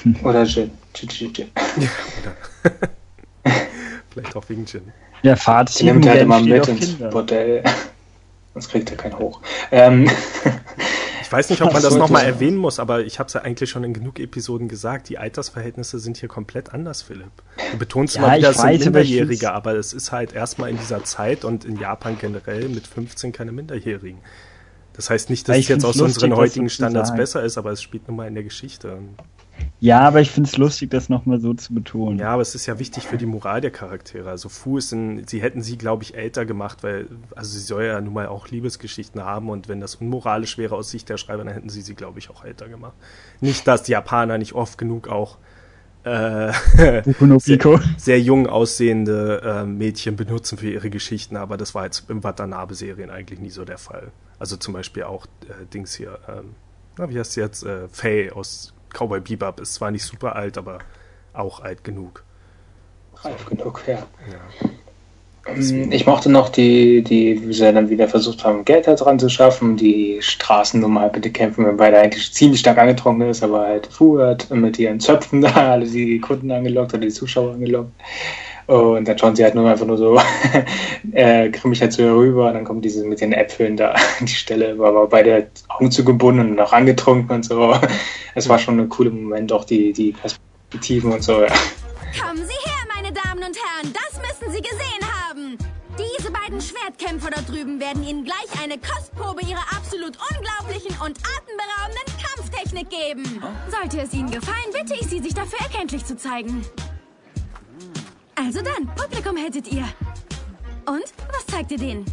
[0.23, 0.71] Oder Gin.
[0.93, 1.51] Gin, Gin, Gin.
[1.77, 1.89] Ja,
[2.21, 2.79] oder.
[4.11, 4.93] Vielleicht auch wegen Gin.
[5.23, 7.09] Ja, Fahrt Die nimmt halt immer mit ins Kinder.
[7.09, 7.63] Bordell.
[8.53, 9.41] Sonst kriegt er keinen hoch.
[9.71, 10.09] Ähm.
[11.21, 13.71] Ich weiß nicht, ob man das nochmal erwähnen muss, aber ich habe es ja eigentlich
[13.71, 15.09] schon in genug Episoden gesagt.
[15.09, 17.31] Die Altersverhältnisse sind hier komplett anders, Philipp.
[17.71, 21.03] Du betonst ja, mal wieder, es sind Minderjährige, aber es ist halt erstmal in dieser
[21.03, 24.19] Zeit und in Japan generell mit 15 keine Minderjährigen.
[24.93, 27.81] Das heißt nicht, dass es jetzt aus lustig, unseren heutigen Standards besser ist, aber es
[27.81, 28.99] spielt nun mal in der Geschichte.
[29.79, 32.17] Ja, aber ich finde es lustig, das nochmal so zu betonen.
[32.17, 34.29] Ja, aber es ist ja wichtig für die Moral der Charaktere.
[34.29, 37.83] Also Fu ist ein, sie hätten sie, glaube ich, älter gemacht, weil, also sie soll
[37.83, 41.43] ja nun mal auch Liebesgeschichten haben und wenn das unmoralisch wäre aus Sicht der Schreiber,
[41.43, 42.93] dann hätten sie sie, glaube ich, auch älter gemacht.
[43.41, 45.37] Nicht, dass die Japaner nicht oft genug auch
[46.05, 46.53] äh,
[47.39, 52.23] sehr, sehr, jung aussehende äh, Mädchen benutzen für ihre Geschichten, aber das war jetzt im
[52.23, 54.11] Watanabe-Serien eigentlich nie so der Fall.
[54.37, 56.55] Also zum Beispiel auch äh, Dings hier, ähm,
[56.97, 57.63] na, wie heißt sie jetzt?
[57.63, 60.79] Äh, Faye aus Cowboy Bebop ist zwar nicht super alt, aber
[61.33, 62.23] auch alt genug.
[63.23, 63.93] Alt genug, ja.
[63.93, 64.69] ja.
[65.47, 69.19] Ähm, ich mochte noch die, die, wie sie dann wieder versucht haben, Geld da dran
[69.19, 73.67] zu schaffen, die Straßennummer halt bitte kämpfen, weil beide eigentlich ziemlich stark angetrunken ist, aber
[73.67, 77.91] halt fuhrt mit ihren Zöpfen da alle die Kunden angelockt oder die Zuschauer angelockt.
[78.67, 80.19] Und dann schauen sie halt nur einfach nur so
[81.11, 82.47] äh, grimmig halt zu ihr rüber.
[82.47, 85.91] Und dann kommt diese mit den Äpfeln da an die Stelle, war aber beide Augen
[85.91, 87.75] zugebunden und auch angetrunken und so.
[88.37, 91.47] Es war schon ein cooler Moment, auch die, die Perspektiven und so, ja.
[92.21, 95.57] Kommen Sie her, meine Damen und Herren, das müssen Sie gesehen haben.
[95.97, 102.11] Diese beiden Schwertkämpfer dort drüben werden Ihnen gleich eine Kostprobe ihrer absolut unglaublichen und atemberaubenden
[102.21, 103.41] Kampftechnik geben.
[103.69, 106.65] Sollte es Ihnen gefallen, bitte ich Sie, sich dafür erkenntlich zu zeigen.
[108.35, 109.87] Also dann, Publikum hättet ihr.
[110.85, 112.05] Und, was zeigt ihr denen?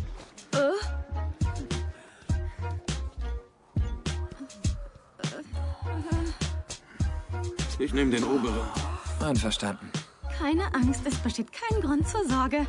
[0.54, 0.58] Oh.
[7.78, 8.60] Ich nehme den oberen.
[9.20, 9.90] Einverstanden.
[10.38, 12.66] Keine Angst, es besteht kein Grund zur Sorge.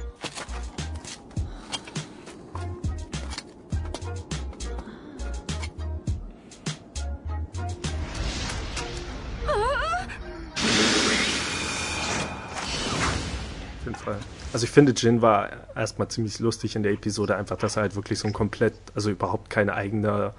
[13.96, 14.18] Fall.
[14.52, 17.96] Also ich finde, Jin war erstmal ziemlich lustig in der Episode, einfach, dass er halt
[17.96, 20.34] wirklich so ein komplett, also überhaupt keine eigene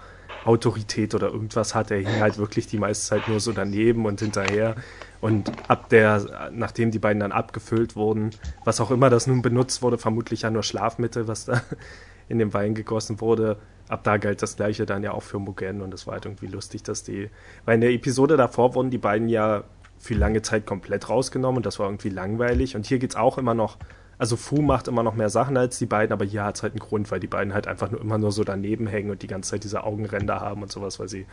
[0.45, 1.91] Autorität oder irgendwas hat.
[1.91, 4.77] Er hing halt wirklich die meiste Zeit nur so daneben und hinterher.
[5.21, 8.31] Und ab der, nachdem die beiden dann abgefüllt wurden,
[8.65, 11.63] was auch immer das nun benutzt wurde, vermutlich ja nur Schlafmittel, was da
[12.29, 15.83] in den Wein gegossen wurde, ab da galt das gleiche dann ja auch für Mugen
[15.83, 17.31] und es war halt irgendwie lustig, dass die,
[17.65, 19.65] weil in der Episode davor wurden die beiden ja
[20.05, 22.77] für lange Zeit komplett rausgenommen und das war irgendwie langweilig.
[22.77, 23.79] Und hier geht es auch immer noch,
[24.19, 26.75] also Fu macht immer noch mehr Sachen als die beiden, aber hier hat es halt
[26.75, 29.27] einen Grund, weil die beiden halt einfach nur immer nur so daneben hängen und die
[29.27, 31.25] ganze Zeit diese Augenränder haben und sowas, weil sie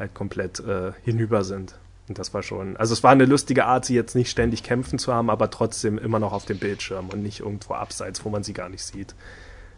[0.00, 1.78] halt komplett äh, hinüber sind.
[2.08, 4.98] Und das war schon, also es war eine lustige Art, sie jetzt nicht ständig kämpfen
[4.98, 8.42] zu haben, aber trotzdem immer noch auf dem Bildschirm und nicht irgendwo abseits, wo man
[8.42, 9.14] sie gar nicht sieht.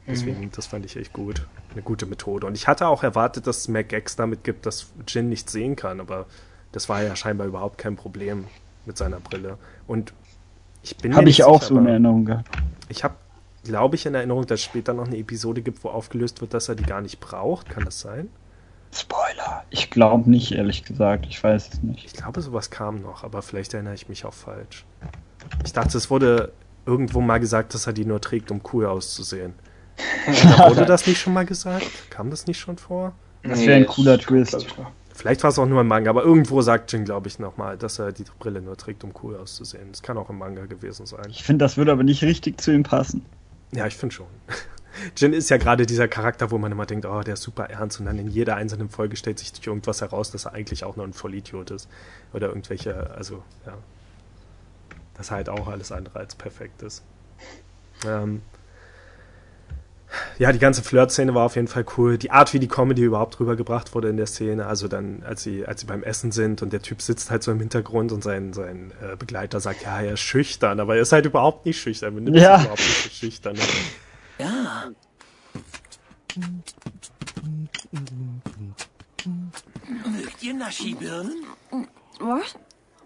[0.07, 0.51] Deswegen, mhm.
[0.51, 1.47] das fand ich echt gut.
[1.72, 2.47] Eine gute Methode.
[2.47, 5.77] Und ich hatte auch erwartet, dass es mehr Gags damit gibt, dass Jin nichts sehen
[5.77, 6.27] kann, aber
[6.75, 8.47] das war ja scheinbar überhaupt kein Problem
[8.87, 9.59] mit seiner Brille.
[9.87, 10.12] Und
[10.83, 12.49] ich bin Habe ich auch so in Erinnerung gehabt.
[12.89, 13.14] Ich habe
[13.64, 16.68] glaube ich, in Erinnerung, dass es später noch eine Episode gibt, wo aufgelöst wird, dass
[16.68, 17.70] er die gar nicht braucht.
[17.70, 18.29] Kann das sein?
[18.93, 19.64] Spoiler.
[19.70, 21.27] Ich glaube nicht, ehrlich gesagt.
[21.29, 22.05] Ich weiß es nicht.
[22.05, 24.85] Ich glaube, sowas kam noch, aber vielleicht erinnere ich mich auch falsch.
[25.64, 26.53] Ich dachte, es wurde
[26.87, 29.55] irgendwo mal gesagt, dass er die nur trägt, um cool auszusehen.
[30.68, 31.87] wurde das nicht schon mal gesagt?
[32.11, 33.12] Kam das nicht schon vor?
[33.43, 34.66] Das wäre ein cooler Twist.
[35.15, 38.01] Vielleicht war es auch nur im Manga, aber irgendwo sagt Jin, glaube ich, nochmal, dass
[38.01, 39.93] er die Brille nur trägt, um cool auszusehen.
[39.93, 41.27] Das kann auch im Manga gewesen sein.
[41.31, 43.25] Ich finde, das würde aber nicht richtig zu ihm passen.
[43.71, 44.27] Ja, ich finde schon.
[45.17, 48.01] Jin ist ja gerade dieser Charakter, wo man immer denkt, oh, der ist super ernst
[48.01, 50.97] und dann in jeder einzelnen Folge stellt sich durch irgendwas heraus, dass er eigentlich auch
[50.97, 51.89] nur ein Vollidiot ist.
[52.33, 53.75] Oder irgendwelche, also, ja.
[55.15, 57.05] Dass er halt auch alles andere als perfekt ist.
[58.05, 58.43] Ähm,
[60.39, 62.19] ja, die ganze Flirt-Szene war auf jeden Fall cool.
[62.19, 65.67] Die Art, wie die Comedy überhaupt rübergebracht wurde in der Szene, also dann, als sie,
[65.67, 68.53] als sie beim Essen sind und der Typ sitzt halt so im Hintergrund und sein,
[68.53, 72.15] sein äh, Begleiter sagt, ja, er ist schüchtern, aber er ist halt überhaupt nicht schüchtern.
[72.15, 72.61] Man nimmt Ja.
[72.61, 73.57] überhaupt nicht so schüchtern.
[74.39, 74.91] Ja.
[80.12, 81.45] Mögt ihr Naschi-Birnen?
[82.21, 82.57] Was?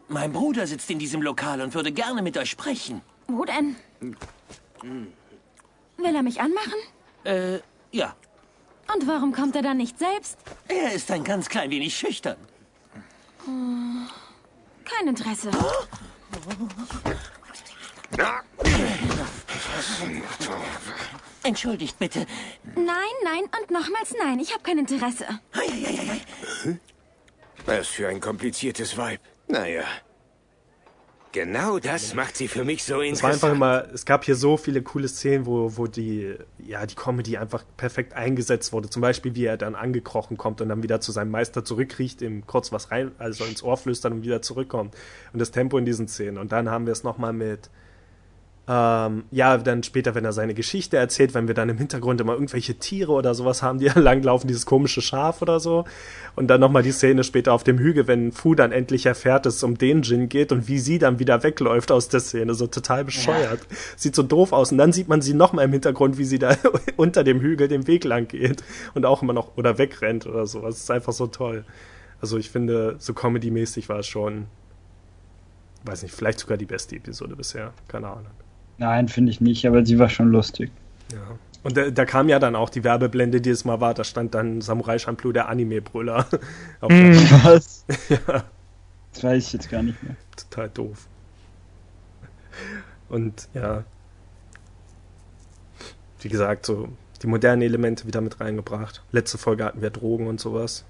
[0.09, 3.03] Mein Bruder sitzt in diesem Lokal und würde gerne mit euch sprechen.
[3.27, 3.77] Wo denn?
[4.81, 6.73] Will er mich anmachen?
[7.29, 7.61] Äh,
[7.93, 8.17] ja.
[8.95, 10.39] Und warum kommt er dann nicht selbst?
[10.67, 12.39] Er ist ein ganz klein wenig schüchtern.
[14.85, 15.51] Kein Interesse.
[21.43, 22.27] Entschuldigt bitte.
[22.75, 24.41] Nein, nein und nochmals nein.
[24.41, 25.27] Ich habe kein Interesse.
[27.67, 29.21] Was für ein kompliziertes Weib.
[29.49, 29.85] Naja.
[31.39, 33.55] Genau das macht sie für mich so Es war einfach interessant.
[33.55, 37.63] immer, es gab hier so viele coole Szenen, wo, wo die, ja, die Comedy einfach
[37.77, 38.91] perfekt eingesetzt wurde.
[38.91, 42.45] Zum Beispiel, wie er dann angekrochen kommt und dann wieder zu seinem Meister zurückkriecht, ihm
[42.49, 44.97] kurz was rein, also ins Ohr flüstern und wieder zurückkommt.
[45.33, 46.39] Und das Tempo in diesen Szenen.
[46.39, 47.71] Und dann haben wir es nochmal mit,
[48.71, 52.35] ähm, ja, dann später, wenn er seine Geschichte erzählt, wenn wir dann im Hintergrund immer
[52.35, 55.87] irgendwelche Tiere oder sowas haben, die langlaufen, dieses komische Schaf oder so.
[56.37, 59.57] Und dann nochmal die Szene später auf dem Hügel, wenn Fu dann endlich erfährt, dass
[59.57, 62.67] es um den Jin geht und wie sie dann wieder wegläuft aus der Szene, so
[62.67, 63.61] total bescheuert.
[63.97, 64.71] Sieht so doof aus.
[64.71, 66.55] Und dann sieht man sie nochmal im Hintergrund, wie sie da
[66.97, 68.63] unter dem Hügel den Weg lang geht
[68.93, 70.61] und auch immer noch oder wegrennt oder so.
[70.61, 71.65] Das ist einfach so toll.
[72.21, 74.47] Also ich finde, so comedy-mäßig war es schon,
[75.85, 77.73] weiß nicht, vielleicht sogar die beste Episode bisher.
[77.89, 78.48] Keine Ahnung.
[78.79, 80.71] Nein, finde ich nicht, aber sie war schon lustig.
[81.13, 81.19] Ja.
[81.65, 83.93] Und da, da kam ja dann auch die Werbeblende, die es mal war.
[83.93, 86.27] Da stand dann Samurai Champloo, der Anime-Brüller.
[86.83, 87.85] Der- Was?
[88.09, 88.45] ja,
[89.13, 90.15] Das weiß ich jetzt gar nicht mehr.
[90.37, 91.09] total doof.
[93.09, 93.85] Und ja,
[96.21, 96.89] wie gesagt, so
[97.23, 99.03] die modernen Elemente wieder mit reingebracht.
[99.11, 100.85] Letzte Folge hatten wir Drogen und sowas.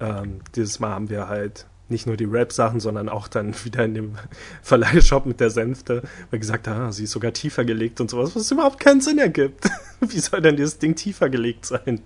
[0.00, 3.94] Ähm, dieses Mal haben wir halt nicht nur die Rap-Sachen, sondern auch dann wieder in
[3.94, 4.14] dem
[4.62, 8.50] Verleihshop mit der Sänfte, weil gesagt, ah, sie ist sogar tiefer gelegt und sowas, was
[8.50, 9.68] überhaupt keinen Sinn ergibt.
[10.00, 12.00] Wie soll denn dieses Ding tiefer gelegt sein?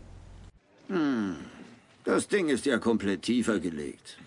[2.04, 4.18] Das Ding ist ja komplett tiefer gelegt.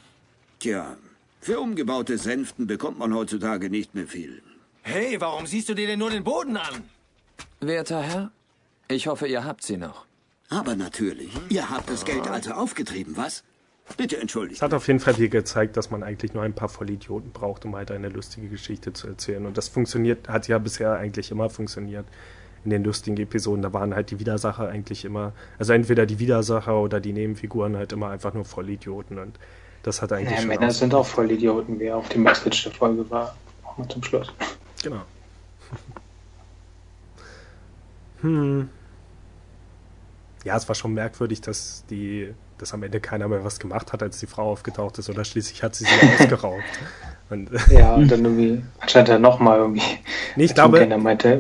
[0.60, 0.98] Tja,
[1.42, 4.42] für umgebaute Sänften bekommt man heutzutage nicht mehr viel.
[4.82, 6.84] Hey, warum siehst du dir denn nur den Boden an?
[7.60, 8.32] Werter Herr,
[8.88, 10.06] ich hoffe, ihr habt sie noch.
[10.50, 13.44] Aber natürlich, ihr habt das Geld also aufgetrieben, was?
[13.98, 14.58] Bitte entschuldigt.
[14.58, 17.66] Es hat auf jeden Fall hier gezeigt, dass man eigentlich nur ein paar Vollidioten braucht,
[17.66, 19.46] um halt eine lustige Geschichte zu erzählen.
[19.46, 22.06] Und das funktioniert, hat ja bisher eigentlich immer funktioniert.
[22.64, 26.82] In den lustigen Episoden, da waren halt die Widersacher eigentlich immer, also entweder die Widersacher
[26.82, 29.20] oder die Nebenfiguren halt immer einfach nur Vollidioten.
[29.20, 29.38] Und
[29.84, 33.08] das hat eigentlich Ja, Männer sind auch voll Idioten, wie auf die Message der Folge
[33.12, 33.36] war.
[33.64, 34.34] Auch mal zum Schluss.
[34.84, 35.02] Genau.
[38.22, 38.70] Hm.
[40.46, 44.02] Ja, es war schon merkwürdig, dass die, dass am Ende keiner mehr was gemacht hat,
[44.02, 46.64] als die Frau aufgetaucht ist, oder schließlich hat sie sie ausgeraubt.
[47.30, 49.82] Und, Ja, und dann irgendwie, anscheinend er nochmal irgendwie.
[50.38, 51.40] nee, ich glaube, meinte,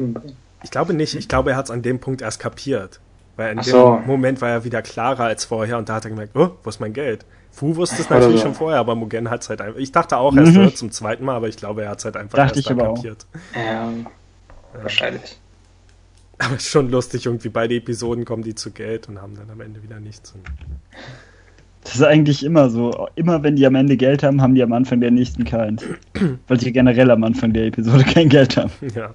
[0.63, 1.15] ich glaube nicht.
[1.15, 2.99] Ich glaube, er hat es an dem Punkt erst kapiert.
[3.37, 4.01] Weil in Ach dem so.
[4.05, 6.79] Moment war er wieder klarer als vorher und da hat er gemerkt, oh, wo ist
[6.79, 7.25] mein Geld?
[7.51, 8.47] Fu wusste es natürlich so.
[8.47, 9.79] schon vorher, aber Mugen hat es halt einfach.
[9.79, 10.63] Ich dachte auch erst Mhm.
[10.65, 12.65] so zum zweiten Mal, aber ich glaube, er hat es halt einfach Dachte erst ich
[12.65, 12.95] dann aber auch.
[12.95, 13.25] kapiert.
[13.55, 13.89] ja,
[14.81, 15.39] wahrscheinlich.
[16.37, 19.49] Aber es ist schon lustig, irgendwie beide Episoden kommen die zu Geld und haben dann
[19.49, 20.33] am Ende wieder nichts.
[21.83, 23.07] Das ist eigentlich immer so.
[23.15, 25.83] Immer wenn die am Ende Geld haben, haben die am Anfang der nächsten keins.
[26.47, 28.71] Weil sie generell am Anfang der Episode kein Geld haben.
[28.95, 29.13] Ja.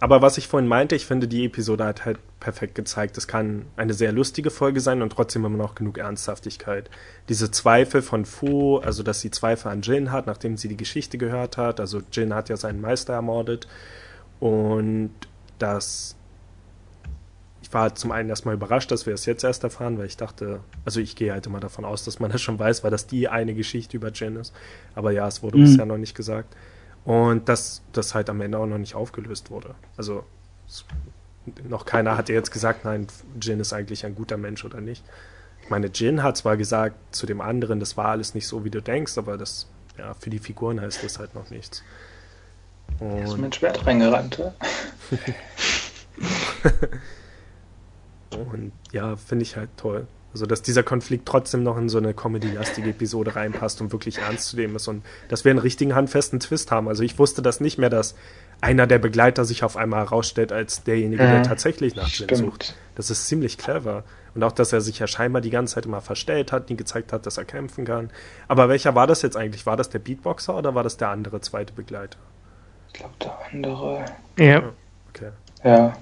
[0.00, 3.66] Aber was ich vorhin meinte, ich finde, die Episode hat halt perfekt gezeigt, es kann
[3.76, 6.90] eine sehr lustige Folge sein und trotzdem immer noch genug Ernsthaftigkeit.
[7.28, 11.18] Diese Zweifel von Fu, also dass sie Zweifel an Jin hat, nachdem sie die Geschichte
[11.18, 11.78] gehört hat.
[11.78, 13.68] Also Jin hat ja seinen Meister ermordet.
[14.40, 15.12] Und
[15.60, 16.16] dass
[17.72, 20.60] ich war zum einen erstmal überrascht, dass wir es jetzt erst erfahren, weil ich dachte,
[20.84, 23.28] also ich gehe halt immer davon aus, dass man das schon weiß, weil das die
[23.30, 24.52] eine Geschichte über Jin ist.
[24.94, 25.62] Aber ja, es wurde Mhm.
[25.62, 26.54] bisher noch nicht gesagt.
[27.06, 29.74] Und dass das halt am Ende auch noch nicht aufgelöst wurde.
[29.96, 30.22] Also
[31.66, 33.06] noch keiner hat jetzt gesagt, nein,
[33.40, 35.02] Jin ist eigentlich ein guter Mensch oder nicht.
[35.62, 38.70] Ich meine, Jin hat zwar gesagt zu dem anderen, das war alles nicht so, wie
[38.70, 39.66] du denkst, aber das,
[39.96, 41.82] ja, für die Figuren heißt das halt noch nichts.
[43.00, 44.52] Und er ist mit Schwert reingerannt, ja?
[48.36, 50.06] Und ja, finde ich halt toll.
[50.32, 54.48] Also, dass dieser Konflikt trotzdem noch in so eine comedy-lastige Episode reinpasst und wirklich ernst
[54.48, 56.88] zu nehmen ist und dass wir einen richtigen handfesten Twist haben.
[56.88, 58.14] Also, ich wusste das nicht mehr, dass
[58.62, 62.76] einer der Begleiter sich auf einmal herausstellt als derjenige, der tatsächlich nach Jin sucht.
[62.94, 64.04] Das ist ziemlich clever.
[64.34, 67.12] Und auch, dass er sich ja scheinbar die ganze Zeit immer verstellt hat, nie gezeigt
[67.12, 68.10] hat, dass er kämpfen kann.
[68.48, 69.66] Aber welcher war das jetzt eigentlich?
[69.66, 72.18] War das der Beatboxer oder war das der andere zweite Begleiter?
[72.88, 74.04] Ich glaube, der andere.
[74.38, 74.62] Ja.
[75.10, 75.30] Okay.
[75.64, 75.92] Ja.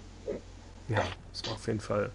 [0.88, 1.02] Ja,
[1.40, 2.10] das war auf jeden Fall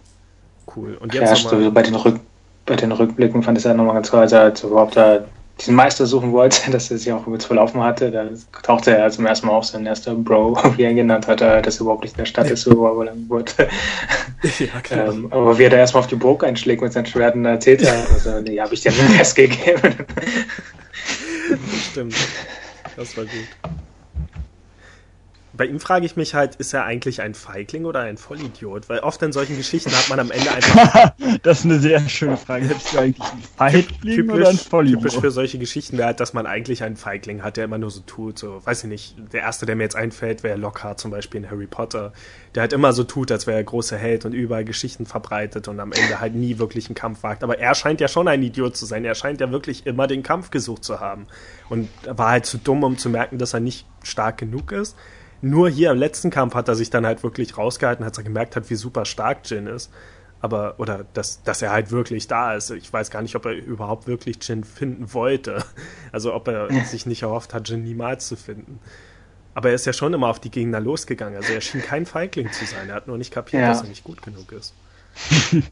[0.76, 0.96] cool.
[1.00, 2.20] Und jetzt ja, sowieso bei den, Rück
[2.64, 5.24] bei den Rückblicken fand ich es ja nochmal ganz toll, als er halt überhaupt da
[5.60, 8.10] diesen Meister suchen wollte, dass er sich auch übelst verlaufen hatte.
[8.10, 8.28] Da
[8.62, 11.76] tauchte er zum ersten Mal auf, sein erster Bro, wie er ihn genannt hat, dass
[11.76, 13.52] er überhaupt nicht in der Stadt ist, wo er lang wurde.
[14.58, 15.08] Ja, klar.
[15.08, 17.94] ähm, aber wie er da erstmal auf die Burg einschlägt mit seinen Schwerten, erzählt er,
[18.12, 19.94] also, nee, habe ich dir einen Rest gegeben.
[21.90, 22.16] Stimmt.
[22.96, 23.80] Das war gut.
[25.56, 28.88] Bei ihm frage ich mich halt, ist er eigentlich ein Feigling oder ein Vollidiot?
[28.88, 31.12] Weil oft in solchen Geschichten hat man am Ende einfach.
[31.42, 32.66] das ist eine sehr schöne Frage.
[32.66, 35.02] Bist du eigentlich ein Feigling typisch, oder ein Vollidiot?
[35.02, 37.90] Typisch für solche Geschichten wäre halt, dass man eigentlich einen Feigling hat, der immer nur
[37.90, 38.38] so tut.
[38.38, 39.16] So, weiß ich nicht.
[39.32, 42.12] Der erste, der mir jetzt einfällt, wäre Lockhart zum Beispiel in Harry Potter.
[42.54, 45.80] Der halt immer so tut, als wäre er großer Held und überall Geschichten verbreitet und
[45.80, 47.42] am Ende halt nie wirklich einen Kampf wagt.
[47.42, 49.04] Aber er scheint ja schon ein Idiot zu sein.
[49.04, 51.26] Er scheint ja wirklich immer den Kampf gesucht zu haben.
[51.68, 54.96] Und war halt zu dumm, um zu merken, dass er nicht stark genug ist
[55.50, 58.56] nur hier im letzten Kampf hat er sich dann halt wirklich rausgehalten, als er gemerkt
[58.56, 59.90] hat, wie super stark Jin ist.
[60.40, 62.70] Aber, oder dass, dass er halt wirklich da ist.
[62.70, 65.64] Ich weiß gar nicht, ob er überhaupt wirklich Jin finden wollte.
[66.12, 68.78] Also ob er sich nicht erhofft hat, Jin niemals zu finden.
[69.54, 71.36] Aber er ist ja schon immer auf die Gegner losgegangen.
[71.36, 72.88] Also er schien kein Feigling zu sein.
[72.88, 73.68] Er hat nur nicht kapiert, ja.
[73.68, 74.72] dass er nicht gut genug ist.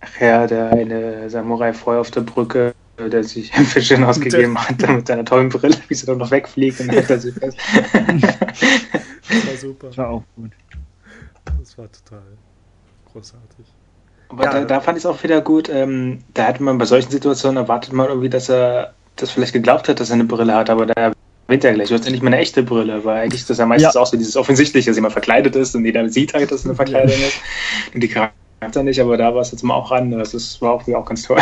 [0.00, 4.88] Ach ja, der eine Samurai vorher auf der Brücke der sich für Jin ausgegeben hat,
[4.88, 7.58] mit seiner tollen Brille, wie sie dann noch wegfliegt und dann hält er sich fest.
[7.92, 9.86] das war super.
[9.88, 10.50] Das war auch gut.
[11.58, 12.22] Das war total
[13.12, 13.66] großartig.
[14.28, 15.68] Aber ja, da, da, fand ich es auch wieder gut.
[15.68, 19.88] Ähm, da hatte man bei solchen Situationen erwartet man irgendwie, dass er das vielleicht geglaubt
[19.88, 21.12] hat, dass er eine Brille hat, aber da
[21.46, 23.58] erwähnt er gleich, du hast ja nicht mal eine echte Brille, weil eigentlich ist das
[23.58, 24.00] ja meistens ja.
[24.00, 26.74] auch so dieses Offensichtliche, dass jemand verkleidet ist und jeder sieht halt, dass es eine
[26.74, 27.38] Verkleidung ist.
[27.94, 30.10] Und die Charakter nicht, aber da war es jetzt mal auch ran.
[30.10, 31.40] Das ist, war auch, auch ganz toll.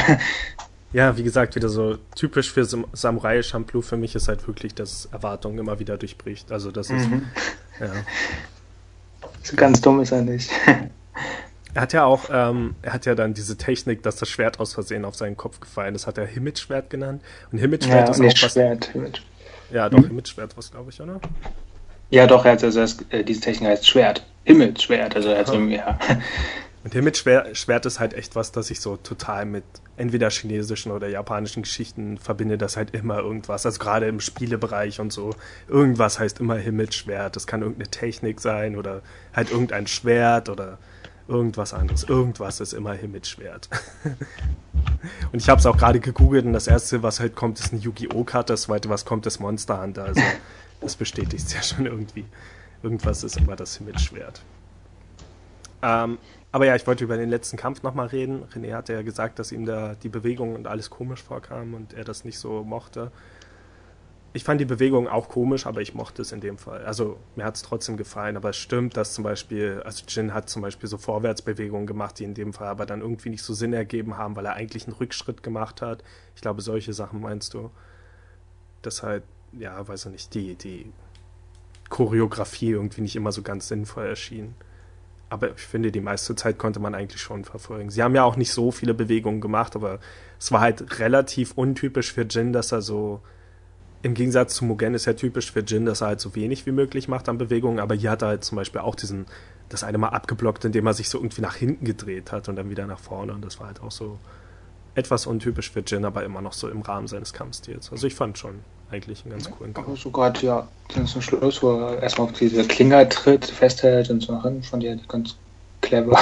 [0.92, 5.06] Ja, wie gesagt, wieder so typisch für Samurai Champloo für mich ist halt wirklich, dass
[5.06, 6.52] Erwartungen immer wieder durchbricht.
[6.52, 7.26] Also das ist, mhm.
[7.80, 7.90] ja.
[9.44, 10.50] So ganz dumm ist er nicht.
[11.74, 14.74] Er hat ja auch, ähm, er hat ja dann diese Technik, dass das Schwert aus
[14.74, 17.22] Versehen auf seinen Kopf gefallen ist, hat er Himmelschwert genannt.
[17.50, 18.52] Und Himmelschwert ja, ist auch was.
[18.52, 19.12] Schwert, Himmel.
[19.72, 20.08] Ja, doch, mhm.
[20.08, 21.18] Himmelschwert was, glaube ich, oder?
[22.10, 24.22] Ja, doch, er hat also das, äh, diese Technik heißt Schwert.
[24.44, 25.50] Himmelschwert, also er hat
[26.84, 29.62] Und Himmelschwert ist halt echt was, das ich so total mit
[29.96, 35.12] entweder chinesischen oder japanischen Geschichten verbinde, das halt immer irgendwas, also gerade im Spielebereich und
[35.12, 35.30] so,
[35.68, 37.36] irgendwas heißt immer Himmelschwert.
[37.36, 39.02] Das kann irgendeine Technik sein oder
[39.32, 40.78] halt irgendein Schwert oder
[41.28, 42.02] irgendwas anderes.
[42.02, 43.68] Irgendwas ist immer Himmelschwert.
[45.32, 47.80] und ich habe es auch gerade gegoogelt und das erste, was halt kommt, ist eine
[47.80, 48.24] Yu-Gi-Oh!
[48.24, 50.04] Karte, das zweite, was kommt, ist Monster Hunter.
[50.04, 50.22] Also
[50.80, 52.24] das bestätigt es ja schon irgendwie.
[52.82, 54.42] Irgendwas ist immer das Himmelschwert.
[55.82, 56.18] Ähm,
[56.52, 58.44] aber ja, ich wollte über den letzten Kampf nochmal reden.
[58.54, 62.04] René hatte ja gesagt, dass ihm da die Bewegung und alles komisch vorkam und er
[62.04, 63.10] das nicht so mochte.
[64.34, 66.84] Ich fand die Bewegung auch komisch, aber ich mochte es in dem Fall.
[66.84, 70.50] Also mir hat es trotzdem gefallen, aber es stimmt, dass zum Beispiel, also Jin hat
[70.50, 73.72] zum Beispiel so Vorwärtsbewegungen gemacht, die in dem Fall aber dann irgendwie nicht so Sinn
[73.72, 76.04] ergeben haben, weil er eigentlich einen Rückschritt gemacht hat.
[76.34, 77.70] Ich glaube, solche Sachen meinst du.
[78.82, 79.22] Das halt,
[79.52, 80.92] ja, weiß ich nicht, die, die
[81.88, 84.54] Choreografie irgendwie nicht immer so ganz sinnvoll erschien
[85.32, 87.90] aber ich finde, die meiste Zeit konnte man eigentlich schon verfolgen.
[87.90, 89.98] Sie haben ja auch nicht so viele Bewegungen gemacht, aber
[90.38, 93.20] es war halt relativ untypisch für Jin, dass er so,
[94.02, 96.72] im Gegensatz zu Mugen ist ja typisch für Jin, dass er halt so wenig wie
[96.72, 99.24] möglich macht an Bewegungen, aber hier hat er halt zum Beispiel auch diesen,
[99.70, 102.68] das eine Mal abgeblockt, indem er sich so irgendwie nach hinten gedreht hat und dann
[102.68, 104.18] wieder nach vorne und das war halt auch so
[104.94, 107.90] etwas untypisch für Jin, aber immer noch so im Rahmen seines Kampfstils.
[107.90, 108.56] Also ich fand schon
[108.92, 109.88] eigentlich einen ganz coolen Kampf.
[109.88, 114.32] Aber sogar, ja, zum Schluss, wo er erstmal auf diese Klinge tritt, festhält und so
[114.32, 115.36] nach fand ich ganz
[115.80, 116.18] clever.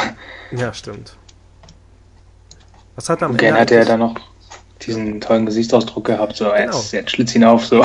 [0.52, 1.16] Ja, stimmt.
[2.96, 3.60] Was hat am und Ende?
[3.60, 4.14] hat er dann noch
[4.82, 6.58] diesen tollen Gesichtsausdruck gehabt, so genau.
[6.58, 7.84] jetzt, jetzt schlitzt ihn auf, so.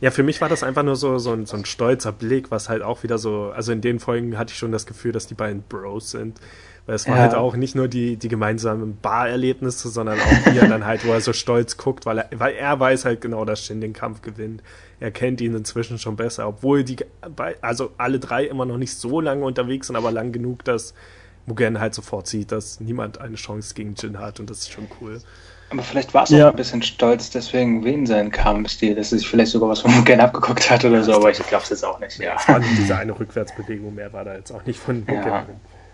[0.00, 2.68] Ja, für mich war das einfach nur so, so, ein, so ein stolzer Blick, was
[2.68, 5.34] halt auch wieder so, also in den Folgen hatte ich schon das Gefühl, dass die
[5.34, 6.40] beiden Bros sind.
[6.86, 7.22] Weil es war ja.
[7.24, 11.20] halt auch nicht nur die, die gemeinsamen Bar-Erlebnisse, sondern auch hier dann halt, wo er
[11.20, 14.62] so stolz guckt, weil er, weil er weiß halt genau, dass Shin den Kampf gewinnt.
[14.98, 16.96] er kennt ihn inzwischen schon besser, obwohl die,
[17.60, 20.94] also alle drei immer noch nicht so lange unterwegs sind, aber lang genug, dass
[21.44, 24.86] Mugen halt sofort sieht, dass niemand eine Chance gegen Jin hat und das ist schon
[25.00, 25.20] cool.
[25.70, 26.46] Aber vielleicht war es ja.
[26.46, 29.94] auch ein bisschen stolz deswegen wegen seinem Kampfstil, dass er sich vielleicht sogar was von
[29.94, 32.18] Mugen abgeguckt hat oder so, aber ich glaube es jetzt auch nicht.
[32.18, 32.36] Ja.
[32.36, 35.26] Es war diese eine Rückwärtsbewegung, mehr war da jetzt auch nicht von Mugen.
[35.26, 35.46] Ja.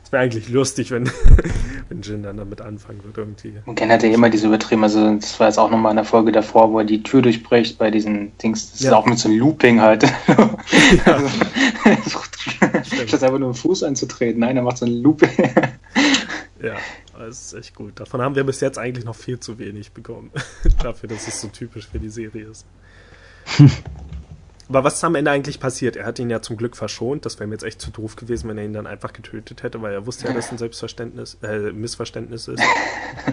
[0.05, 1.11] Es wäre eigentlich lustig, wenn,
[1.89, 3.55] wenn Jin dann damit anfangen würde irgendwie.
[3.65, 6.31] Mugen hat ja immer diese übertrieben, also das war jetzt auch nochmal in der Folge
[6.31, 8.91] davor, wo er die Tür durchbricht bei diesen Dings, das ja.
[8.91, 10.05] ist auch mit so einem Looping halt.
[11.07, 11.17] Ja.
[11.85, 12.21] also,
[13.07, 15.31] Statt einfach nur im Fuß einzutreten, nein, er macht so ein Looping.
[16.65, 16.77] Ja.
[17.19, 18.01] Das ist echt gut.
[18.01, 20.31] Davon haben wir bis jetzt eigentlich noch viel zu wenig bekommen.
[20.83, 22.67] Dafür, dass es so typisch für die Serie ist.
[24.69, 25.97] Aber was ist am Ende eigentlich passiert?
[25.97, 27.27] Er hat ihn ja zum Glück verschont.
[27.27, 29.83] Das wäre mir jetzt echt zu doof gewesen, wenn er ihn dann einfach getötet hätte,
[29.83, 32.63] weil er wusste ja, dass es ein Selbstverständnis, äh, Missverständnis ist.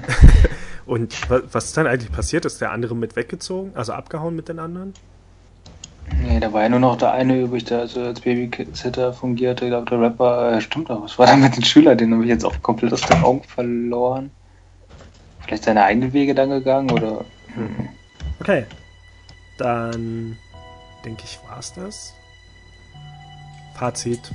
[0.86, 2.44] Und was ist dann eigentlich passiert?
[2.44, 3.72] Ist der andere mit weggezogen?
[3.76, 4.94] Also abgehauen mit den anderen?
[6.20, 9.66] Nee, da war ja nur noch der eine übrig, der also als Babysitter fungierte.
[9.66, 11.98] Ich glaube, der Rapper, äh, stimmt doch, was war da mit den Schülern?
[11.98, 14.32] Den habe ich jetzt auch komplett aus den Augen verloren.
[15.40, 17.26] Vielleicht seine eigenen Wege dann gegangen oder.
[17.54, 17.90] Hm.
[18.40, 18.66] Okay.
[19.58, 20.38] Dann
[21.06, 22.14] denke ich, war es das.
[23.76, 24.32] Fazit.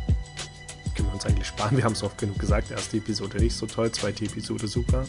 [0.95, 1.77] Können wir uns eigentlich sparen.
[1.77, 2.71] Wir haben es oft genug gesagt.
[2.71, 5.05] Erste Episode nicht so toll, zweite Episode super.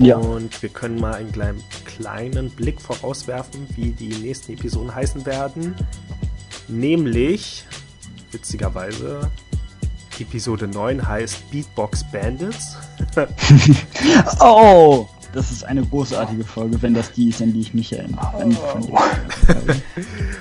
[0.00, 0.16] Ja.
[0.16, 5.74] Und wir können mal einen kleinen, kleinen Blick vorauswerfen, wie die nächsten Episoden heißen werden.
[6.68, 7.66] Nämlich,
[8.30, 9.30] witzigerweise,
[10.18, 12.76] Episode 9 heißt Beatbox Bandits.
[14.40, 15.06] oh!
[15.32, 18.50] Das ist eine großartige Folge, wenn das die ist, an die ich mich erinnere.
[18.90, 18.98] Oh.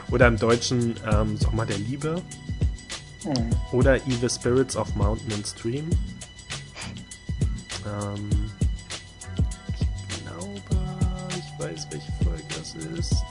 [0.12, 2.22] Oder im Deutschen ähm, Sommer der Liebe.
[3.24, 3.50] Mhm.
[3.72, 5.90] Oder Evil Spirits of Mountain and Stream.
[7.86, 8.30] Ähm,
[11.80, 13.24] weiß, welche Folge das ist.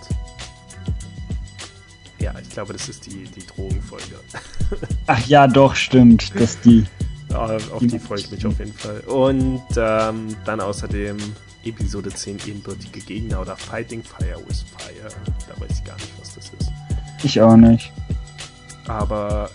[2.18, 4.18] Ja, ich glaube, das ist die, die Drogenfolge.
[5.06, 6.32] Ach ja, doch, stimmt.
[6.38, 6.84] Das die.
[7.32, 9.00] auf die, die freue ich mich auf jeden Fall.
[9.00, 11.16] Und ähm, dann außerdem
[11.64, 15.10] Episode 10 ebenbürtige Gegner oder Fighting Fire with Fire.
[15.48, 16.72] Da weiß ich gar nicht, was das ist.
[17.22, 17.92] Ich auch nicht.
[18.88, 19.50] Aber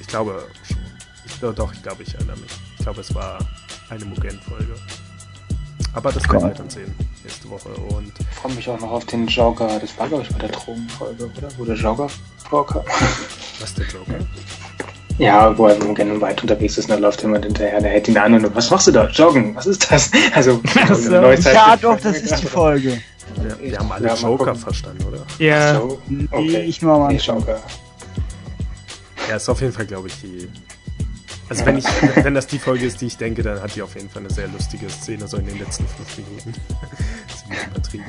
[0.00, 0.76] ich glaube schon.
[1.24, 2.50] Ich, doch, ich glaube, ich erinnere mich.
[2.76, 3.38] Ich glaube, es war
[3.88, 4.74] eine Mugen-Folge.
[5.94, 6.94] Aber das werden wir dann sehen
[7.28, 7.68] nächste Woche.
[7.94, 9.78] Und ich freue mich auch noch auf den Joker.
[9.80, 11.48] Das war, glaube ich, bei der Drogenfolge, oder?
[11.56, 12.08] Wo der Joker
[12.48, 12.82] vorkam.
[13.60, 14.14] Was der Joker?
[15.18, 18.16] Ja, wo er gerne weit unterwegs ist und dann läuft jemand hinterher, der hält ihn
[18.16, 19.08] an und was machst du da?
[19.08, 20.12] Joggen, was ist das?
[20.32, 20.62] Also,
[20.94, 21.12] so.
[21.12, 23.02] ja, doch, das ist die Folge.
[23.36, 25.26] Ja, wir haben alle ja, Joker verstanden, oder?
[25.40, 26.60] Ja, so, okay.
[26.60, 27.60] ich nur mal nee, Joker.
[29.28, 30.48] Ja, ist auf jeden Fall, glaube ich, die
[31.48, 31.84] also wenn ich,
[32.16, 34.30] wenn das die Folge ist, die ich denke, dann hat die auf jeden Fall eine
[34.32, 36.52] sehr lustige Szene, so in den letzten fünf Minuten.
[37.26, 38.04] das ist ein übertrieben.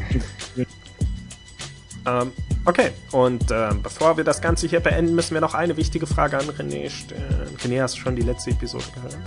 [2.06, 2.32] Ähm,
[2.66, 6.38] okay, und ähm, bevor wir das Ganze hier beenden, müssen wir noch eine wichtige Frage
[6.38, 7.56] an René stellen.
[7.64, 9.18] René, hast du schon die letzte Episode gehört?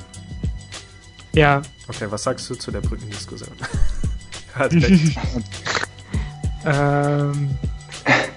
[1.34, 1.62] Ja.
[1.88, 3.50] Okay, was sagst du zu der Brückendiskussion?
[4.54, 5.18] Hat recht.
[6.64, 7.50] ähm,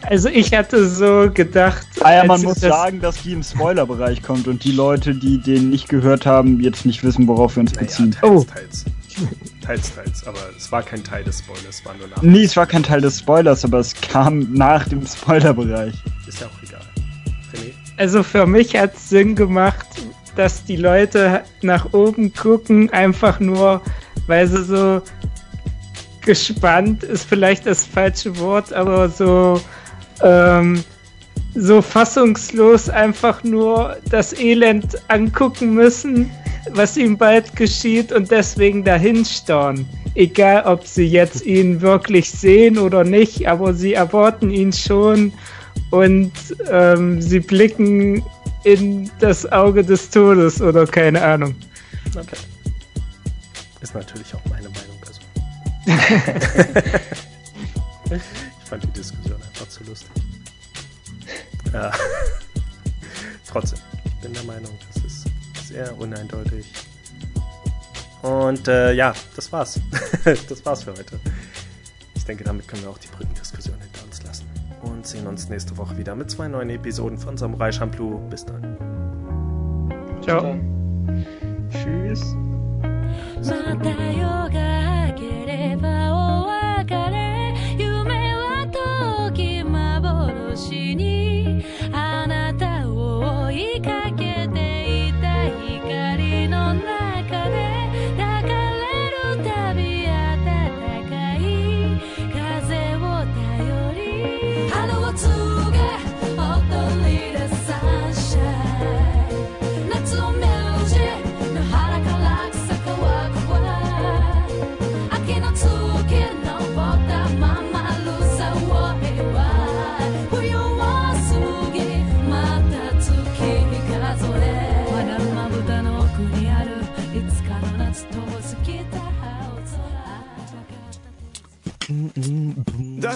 [0.03, 1.85] also ich hatte so gedacht.
[2.01, 5.39] Ah ja, man muss das sagen, dass die im Spoilerbereich kommt und die Leute, die
[5.39, 8.11] den nicht gehört haben, jetzt nicht wissen, worauf wir uns naja, beziehen.
[8.11, 8.43] Teils, oh.
[8.43, 8.85] teils.
[9.61, 12.21] Teils, teils, aber es war kein Teil des Spoilers, es war nur nach.
[12.21, 15.95] Nee, es war kein Teil des Spoilers, aber es kam nach dem Spoilerbereich.
[16.27, 16.81] Ist ja auch egal.
[17.53, 17.73] René?
[17.97, 19.87] Also für mich hat es Sinn gemacht,
[20.35, 23.81] dass die Leute nach oben gucken, einfach nur,
[24.27, 25.01] weil sie so
[26.25, 29.61] gespannt ist vielleicht das falsche Wort, aber so
[30.21, 30.83] ähm,
[31.55, 36.29] so fassungslos einfach nur das Elend angucken müssen,
[36.71, 39.87] was ihm bald geschieht und deswegen dahin starren.
[40.15, 45.33] Egal, ob sie jetzt ihn wirklich sehen oder nicht, aber sie erwarten ihn schon
[45.91, 46.31] und
[46.69, 48.23] ähm, sie blicken
[48.63, 51.55] in das Auge des Todes oder keine Ahnung.
[52.15, 52.37] Okay.
[53.81, 54.84] Ist natürlich auch meine Meinung.
[58.09, 60.09] Ich fand die Diskussion einfach zu lustig.
[61.71, 61.91] Ja.
[63.47, 65.27] Trotzdem, ich bin der Meinung, das ist
[65.67, 66.71] sehr uneindeutig.
[68.21, 69.79] Und äh, ja, das war's.
[70.23, 71.19] das war's für heute.
[72.15, 74.45] Ich denke, damit können wir auch die Brückendiskussion hinter uns lassen.
[74.81, 78.17] Und sehen uns nächste Woche wieder mit zwei neuen Episoden von Samurai Champloo.
[78.29, 78.77] Bis dann.
[80.23, 80.59] Ciao.
[81.71, 82.35] Tschüss.
[90.55, 94.14] 星にあなたを追いかけ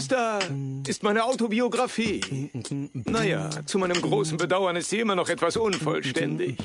[0.07, 0.39] da
[0.87, 2.49] ist meine Autobiografie.
[2.93, 6.57] Naja, zu meinem großen Bedauern ist sie immer noch etwas unvollständig.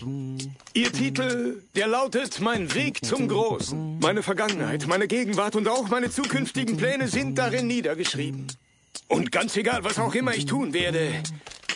[0.75, 3.99] Ihr Titel, der lautet Mein Weg zum Großen.
[4.01, 8.47] Meine Vergangenheit, meine Gegenwart und auch meine zukünftigen Pläne sind darin niedergeschrieben.
[9.09, 11.23] Und ganz egal, was auch immer ich tun werde,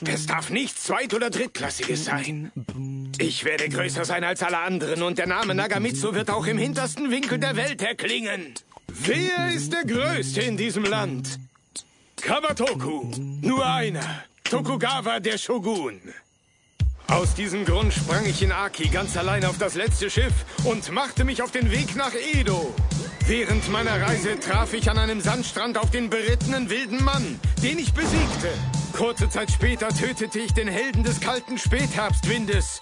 [0.07, 2.53] es darf nichts Zweit- oder Drittklassiges sein.
[3.19, 7.11] Ich werde größer sein als alle anderen und der Name Nagamitsu wird auch im hintersten
[7.11, 8.55] Winkel der Welt erklingen.
[8.93, 11.39] Wer ist der Größte in diesem Land?
[12.21, 13.11] Kawatoku.
[13.41, 14.25] Nur einer.
[14.45, 16.01] Tokugawa der Shogun.
[17.07, 21.25] Aus diesem Grund sprang ich in Aki ganz allein auf das letzte Schiff und machte
[21.25, 22.75] mich auf den Weg nach Edo.
[23.27, 27.93] Während meiner Reise traf ich an einem Sandstrand auf den berittenen wilden Mann, den ich
[27.93, 28.49] besiegte.
[28.93, 32.81] Kurze Zeit später tötete ich den Helden des kalten Spätherbstwindes.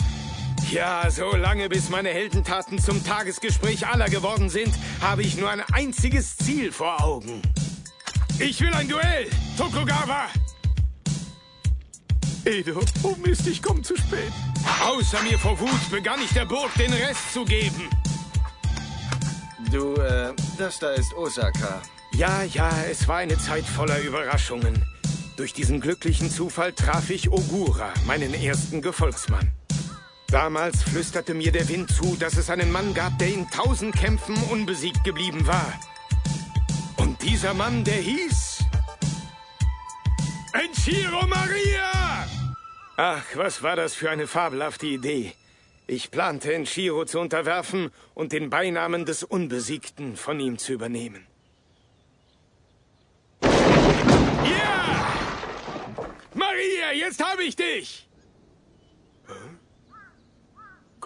[0.70, 5.62] Ja, so lange bis meine Heldentaten zum Tagesgespräch aller geworden sind, habe ich nur ein
[5.72, 7.40] einziges Ziel vor Augen.
[8.40, 10.26] Ich will ein Duell, Tokugawa!
[12.44, 14.32] Edo, oh Mist, ich komme zu spät.
[14.84, 17.88] Außer mir vor Wut begann ich der Burg den Rest zu geben.
[19.70, 21.80] Du, äh, das da ist Osaka.
[22.12, 24.84] Ja, ja, es war eine Zeit voller Überraschungen.
[25.36, 29.50] Durch diesen glücklichen Zufall traf ich Ogura, meinen ersten Gefolgsmann.
[30.28, 34.36] Damals flüsterte mir der Wind zu, dass es einen Mann gab, der in tausend Kämpfen
[34.50, 35.72] unbesiegt geblieben war.
[36.96, 38.64] Und dieser Mann, der hieß...
[40.52, 42.26] Enchiro Maria!
[42.96, 45.32] Ach, was war das für eine fabelhafte Idee.
[45.86, 51.24] Ich plante, Enchiro zu unterwerfen und den Beinamen des Unbesiegten von ihm zu übernehmen.
[53.42, 55.14] Ja!
[56.34, 58.05] Maria, jetzt habe ich dich!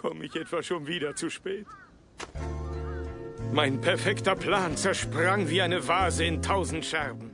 [0.01, 1.67] Komme ich etwa schon wieder zu spät?
[3.53, 7.30] Mein perfekter Plan zersprang wie eine Vase in tausend Scherben.